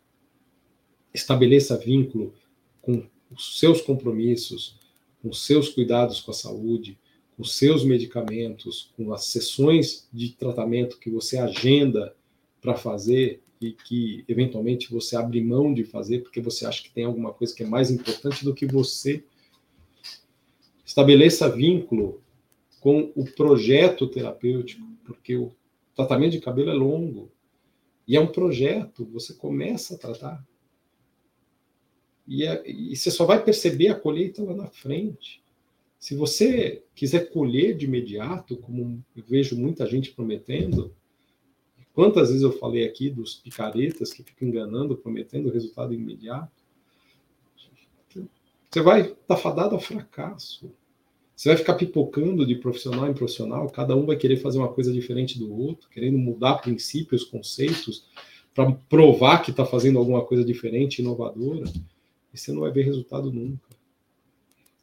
Estabeleça 1.12 1.76
vínculo 1.76 2.32
com 2.80 3.04
os 3.30 3.58
seus 3.58 3.80
compromissos, 3.80 4.78
com 5.20 5.28
os 5.28 5.44
seus 5.44 5.68
cuidados 5.68 6.20
com 6.20 6.30
a 6.30 6.34
saúde, 6.34 6.98
os 7.38 7.56
seus 7.56 7.84
medicamentos, 7.84 8.90
com 8.96 9.12
as 9.12 9.26
sessões 9.26 10.08
de 10.12 10.30
tratamento 10.32 10.98
que 10.98 11.08
você 11.08 11.38
agenda 11.38 12.14
para 12.60 12.74
fazer 12.74 13.40
e 13.60 13.72
que 13.72 14.24
eventualmente 14.28 14.90
você 14.90 15.16
abre 15.16 15.40
mão 15.40 15.72
de 15.72 15.84
fazer 15.84 16.20
porque 16.20 16.40
você 16.40 16.66
acha 16.66 16.82
que 16.82 16.90
tem 16.90 17.04
alguma 17.04 17.32
coisa 17.32 17.54
que 17.54 17.62
é 17.62 17.66
mais 17.66 17.90
importante 17.90 18.44
do 18.44 18.54
que 18.54 18.66
você. 18.66 19.24
Estabeleça 20.84 21.48
vínculo 21.48 22.20
com 22.80 23.12
o 23.14 23.24
projeto 23.24 24.06
terapêutico, 24.08 24.86
porque 25.04 25.36
o 25.36 25.52
tratamento 25.94 26.32
de 26.32 26.40
cabelo 26.40 26.70
é 26.70 26.74
longo. 26.74 27.30
E 28.06 28.16
é 28.16 28.20
um 28.20 28.26
projeto, 28.26 29.04
você 29.04 29.34
começa 29.34 29.94
a 29.94 29.98
tratar. 29.98 30.46
E, 32.26 32.44
é, 32.44 32.62
e 32.66 32.96
você 32.96 33.10
só 33.10 33.24
vai 33.24 33.42
perceber 33.42 33.88
a 33.88 33.94
colheita 33.94 34.42
lá 34.42 34.54
na 34.54 34.66
frente. 34.66 35.42
Se 35.98 36.14
você 36.14 36.84
quiser 36.94 37.30
colher 37.30 37.76
de 37.76 37.86
imediato, 37.86 38.56
como 38.56 39.04
vejo 39.14 39.56
muita 39.56 39.86
gente 39.86 40.12
prometendo, 40.12 40.94
Quantas 41.98 42.28
vezes 42.28 42.44
eu 42.44 42.52
falei 42.52 42.84
aqui 42.84 43.10
dos 43.10 43.34
picaretas 43.34 44.12
que 44.12 44.22
ficam 44.22 44.46
enganando, 44.46 44.96
prometendo 44.96 45.50
resultado 45.50 45.92
imediato? 45.92 46.52
Você 48.70 48.80
vai 48.80 49.00
estar 49.00 49.16
tá 49.26 49.36
fadado 49.36 49.74
ao 49.74 49.80
fracasso. 49.80 50.70
Você 51.34 51.48
vai 51.48 51.58
ficar 51.58 51.74
pipocando 51.74 52.46
de 52.46 52.54
profissional 52.54 53.10
em 53.10 53.14
profissional, 53.14 53.68
cada 53.70 53.96
um 53.96 54.06
vai 54.06 54.14
querer 54.14 54.36
fazer 54.36 54.58
uma 54.58 54.72
coisa 54.72 54.92
diferente 54.92 55.40
do 55.40 55.52
outro, 55.52 55.88
querendo 55.88 56.16
mudar 56.16 56.58
princípios, 56.58 57.24
conceitos, 57.24 58.06
para 58.54 58.70
provar 58.88 59.42
que 59.42 59.50
está 59.50 59.66
fazendo 59.66 59.98
alguma 59.98 60.24
coisa 60.24 60.44
diferente, 60.44 61.02
inovadora, 61.02 61.64
e 62.32 62.38
você 62.38 62.52
não 62.52 62.60
vai 62.60 62.70
ver 62.70 62.84
resultado 62.84 63.32
nunca. 63.32 63.76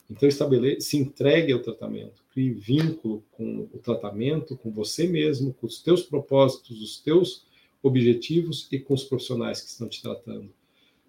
Então, 0.09 0.29
estabeleça, 0.29 0.81
se 0.81 0.97
entregue 0.97 1.51
ao 1.51 1.61
tratamento, 1.61 2.23
crie 2.31 2.51
vínculo 2.53 3.23
com 3.31 3.67
o 3.73 3.79
tratamento, 3.79 4.55
com 4.55 4.71
você 4.71 5.07
mesmo, 5.07 5.53
com 5.53 5.65
os 5.65 5.81
teus 5.81 6.03
propósitos, 6.03 6.81
os 6.81 6.99
teus 6.99 7.45
objetivos 7.81 8.67
e 8.71 8.79
com 8.79 8.93
os 8.93 9.03
profissionais 9.03 9.61
que 9.61 9.69
estão 9.69 9.89
te 9.89 10.01
tratando. 10.01 10.53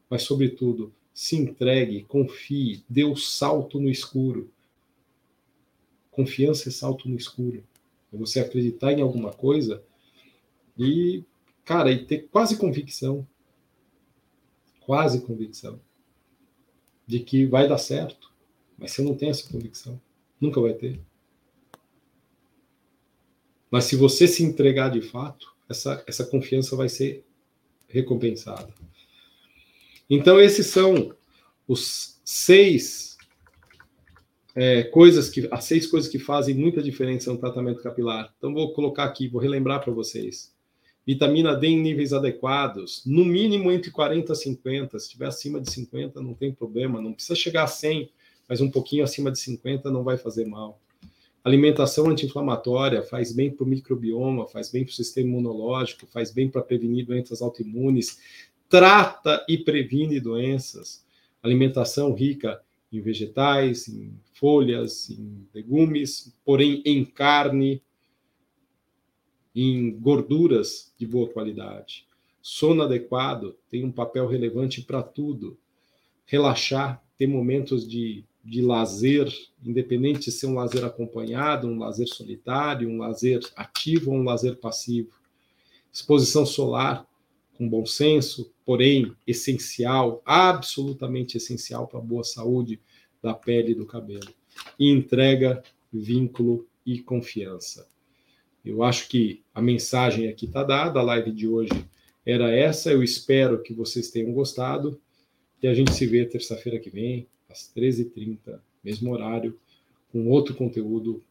Mas, 0.08 0.22
sobretudo, 0.22 0.92
se 1.12 1.36
entregue, 1.36 2.04
confie, 2.04 2.84
dê 2.88 3.04
o 3.04 3.16
salto 3.16 3.78
no 3.78 3.90
escuro. 3.90 4.50
Confiança 6.10 6.68
é 6.68 6.72
salto 6.72 7.08
no 7.08 7.16
escuro. 7.16 7.62
É 8.12 8.16
você 8.16 8.40
acreditar 8.40 8.92
em 8.92 9.02
alguma 9.02 9.32
coisa 9.32 9.82
e, 10.78 11.22
cara, 11.64 11.90
e 11.90 12.04
ter 12.04 12.28
quase 12.28 12.56
convicção, 12.56 13.26
quase 14.80 15.20
convicção 15.20 15.80
de 17.06 17.20
que 17.20 17.44
vai 17.44 17.68
dar 17.68 17.78
certo 17.78 18.35
mas 18.78 18.92
você 18.92 19.02
não 19.02 19.14
tem 19.14 19.30
essa 19.30 19.48
convicção. 19.50 20.00
Nunca 20.40 20.60
vai 20.60 20.74
ter. 20.74 21.00
Mas 23.70 23.84
se 23.84 23.96
você 23.96 24.28
se 24.28 24.42
entregar 24.42 24.90
de 24.90 25.02
fato, 25.02 25.54
essa, 25.68 26.02
essa 26.06 26.24
confiança 26.24 26.76
vai 26.76 26.88
ser 26.88 27.24
recompensada. 27.88 28.72
Então, 30.08 30.40
esses 30.40 30.66
são 30.66 31.14
os 31.66 32.20
seis 32.24 33.16
é, 34.54 34.84
coisas 34.84 35.28
que 35.28 35.48
as 35.50 35.64
seis 35.64 35.86
coisas 35.86 36.10
que 36.10 36.18
fazem 36.18 36.54
muita 36.54 36.82
diferença 36.82 37.32
no 37.32 37.38
tratamento 37.38 37.82
capilar. 37.82 38.32
Então, 38.38 38.54
vou 38.54 38.72
colocar 38.72 39.04
aqui, 39.04 39.28
vou 39.28 39.40
relembrar 39.40 39.82
para 39.82 39.92
vocês. 39.92 40.54
Vitamina 41.06 41.54
D 41.54 41.68
em 41.68 41.80
níveis 41.80 42.12
adequados, 42.12 43.02
no 43.06 43.24
mínimo 43.24 43.70
entre 43.70 43.90
40 43.90 44.32
e 44.32 44.36
50. 44.36 44.98
Se 44.98 45.06
estiver 45.06 45.26
acima 45.26 45.60
de 45.60 45.70
50, 45.70 46.20
não 46.20 46.34
tem 46.34 46.52
problema, 46.52 47.00
não 47.00 47.12
precisa 47.12 47.36
chegar 47.36 47.64
a 47.64 47.68
100 47.68 48.10
mas 48.48 48.60
um 48.60 48.70
pouquinho 48.70 49.04
acima 49.04 49.30
de 49.30 49.38
50 49.40 49.90
não 49.90 50.02
vai 50.02 50.16
fazer 50.16 50.44
mal. 50.44 50.80
Alimentação 51.46 52.10
anti-inflamatória 52.10 53.02
faz 53.02 53.32
bem 53.32 53.50
para 53.50 53.64
o 53.64 53.68
microbioma, 53.68 54.48
faz 54.48 54.70
bem 54.70 54.84
para 54.84 54.90
o 54.90 54.94
sistema 54.94 55.28
imunológico, 55.28 56.06
faz 56.06 56.32
bem 56.32 56.48
para 56.48 56.60
prevenir 56.60 57.06
doenças 57.06 57.40
autoimunes, 57.40 58.18
trata 58.68 59.44
e 59.48 59.56
previne 59.56 60.18
doenças. 60.18 61.04
Alimentação 61.40 62.12
rica 62.12 62.60
em 62.92 63.00
vegetais, 63.00 63.88
em 63.88 64.12
folhas, 64.32 65.08
em 65.10 65.46
legumes, 65.54 66.36
porém 66.44 66.82
em 66.84 67.04
carne, 67.04 67.80
em 69.54 69.92
gorduras 69.92 70.92
de 70.98 71.06
boa 71.06 71.28
qualidade. 71.28 72.06
Sono 72.42 72.82
adequado 72.82 73.56
tem 73.70 73.84
um 73.84 73.92
papel 73.92 74.26
relevante 74.26 74.82
para 74.82 75.02
tudo. 75.02 75.58
Relaxar, 76.26 77.02
ter 77.16 77.26
momentos 77.26 77.88
de 77.88 78.24
de 78.46 78.62
lazer, 78.62 79.28
independente 79.64 80.26
de 80.26 80.32
ser 80.32 80.46
um 80.46 80.54
lazer 80.54 80.84
acompanhado, 80.84 81.66
um 81.66 81.78
lazer 81.78 82.06
solitário, 82.06 82.88
um 82.88 82.98
lazer 82.98 83.40
ativo 83.56 84.12
ou 84.12 84.18
um 84.18 84.22
lazer 84.22 84.56
passivo. 84.56 85.10
Exposição 85.92 86.46
solar 86.46 87.04
com 87.58 87.68
bom 87.68 87.84
senso, 87.84 88.52
porém 88.64 89.12
essencial, 89.26 90.22
absolutamente 90.24 91.36
essencial 91.38 91.88
para 91.88 91.98
a 91.98 92.02
boa 92.02 92.22
saúde 92.22 92.80
da 93.20 93.34
pele 93.34 93.72
e 93.72 93.74
do 93.74 93.84
cabelo. 93.84 94.32
E 94.78 94.90
entrega, 94.90 95.62
vínculo 95.92 96.68
e 96.84 97.00
confiança. 97.00 97.88
Eu 98.64 98.82
acho 98.82 99.08
que 99.08 99.42
a 99.52 99.60
mensagem 99.60 100.28
aqui 100.28 100.46
está 100.46 100.62
dada, 100.62 101.00
a 101.00 101.02
live 101.02 101.32
de 101.32 101.48
hoje 101.48 101.84
era 102.24 102.54
essa. 102.54 102.92
Eu 102.92 103.02
espero 103.02 103.60
que 103.62 103.74
vocês 103.74 104.10
tenham 104.10 104.32
gostado 104.32 105.00
e 105.60 105.66
a 105.66 105.74
gente 105.74 105.92
se 105.92 106.06
vê 106.06 106.24
terça-feira 106.24 106.78
que 106.78 106.90
vem, 106.90 107.26
às 107.48 107.72
13h30, 107.74 108.60
mesmo 108.82 109.12
horário, 109.12 109.58
com 110.12 110.28
outro 110.28 110.54
conteúdo 110.54 111.22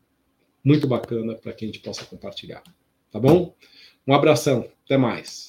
muito 0.64 0.88
bacana 0.88 1.36
para 1.36 1.54
que 1.54 1.66
a 1.66 1.68
gente 1.68 1.80
possa 1.80 2.06
compartilhar. 2.06 2.64
Tá 3.12 3.20
bom? 3.20 3.56
Um 4.08 4.14
abração, 4.14 4.68
até 4.84 4.98
mais. 4.98 5.48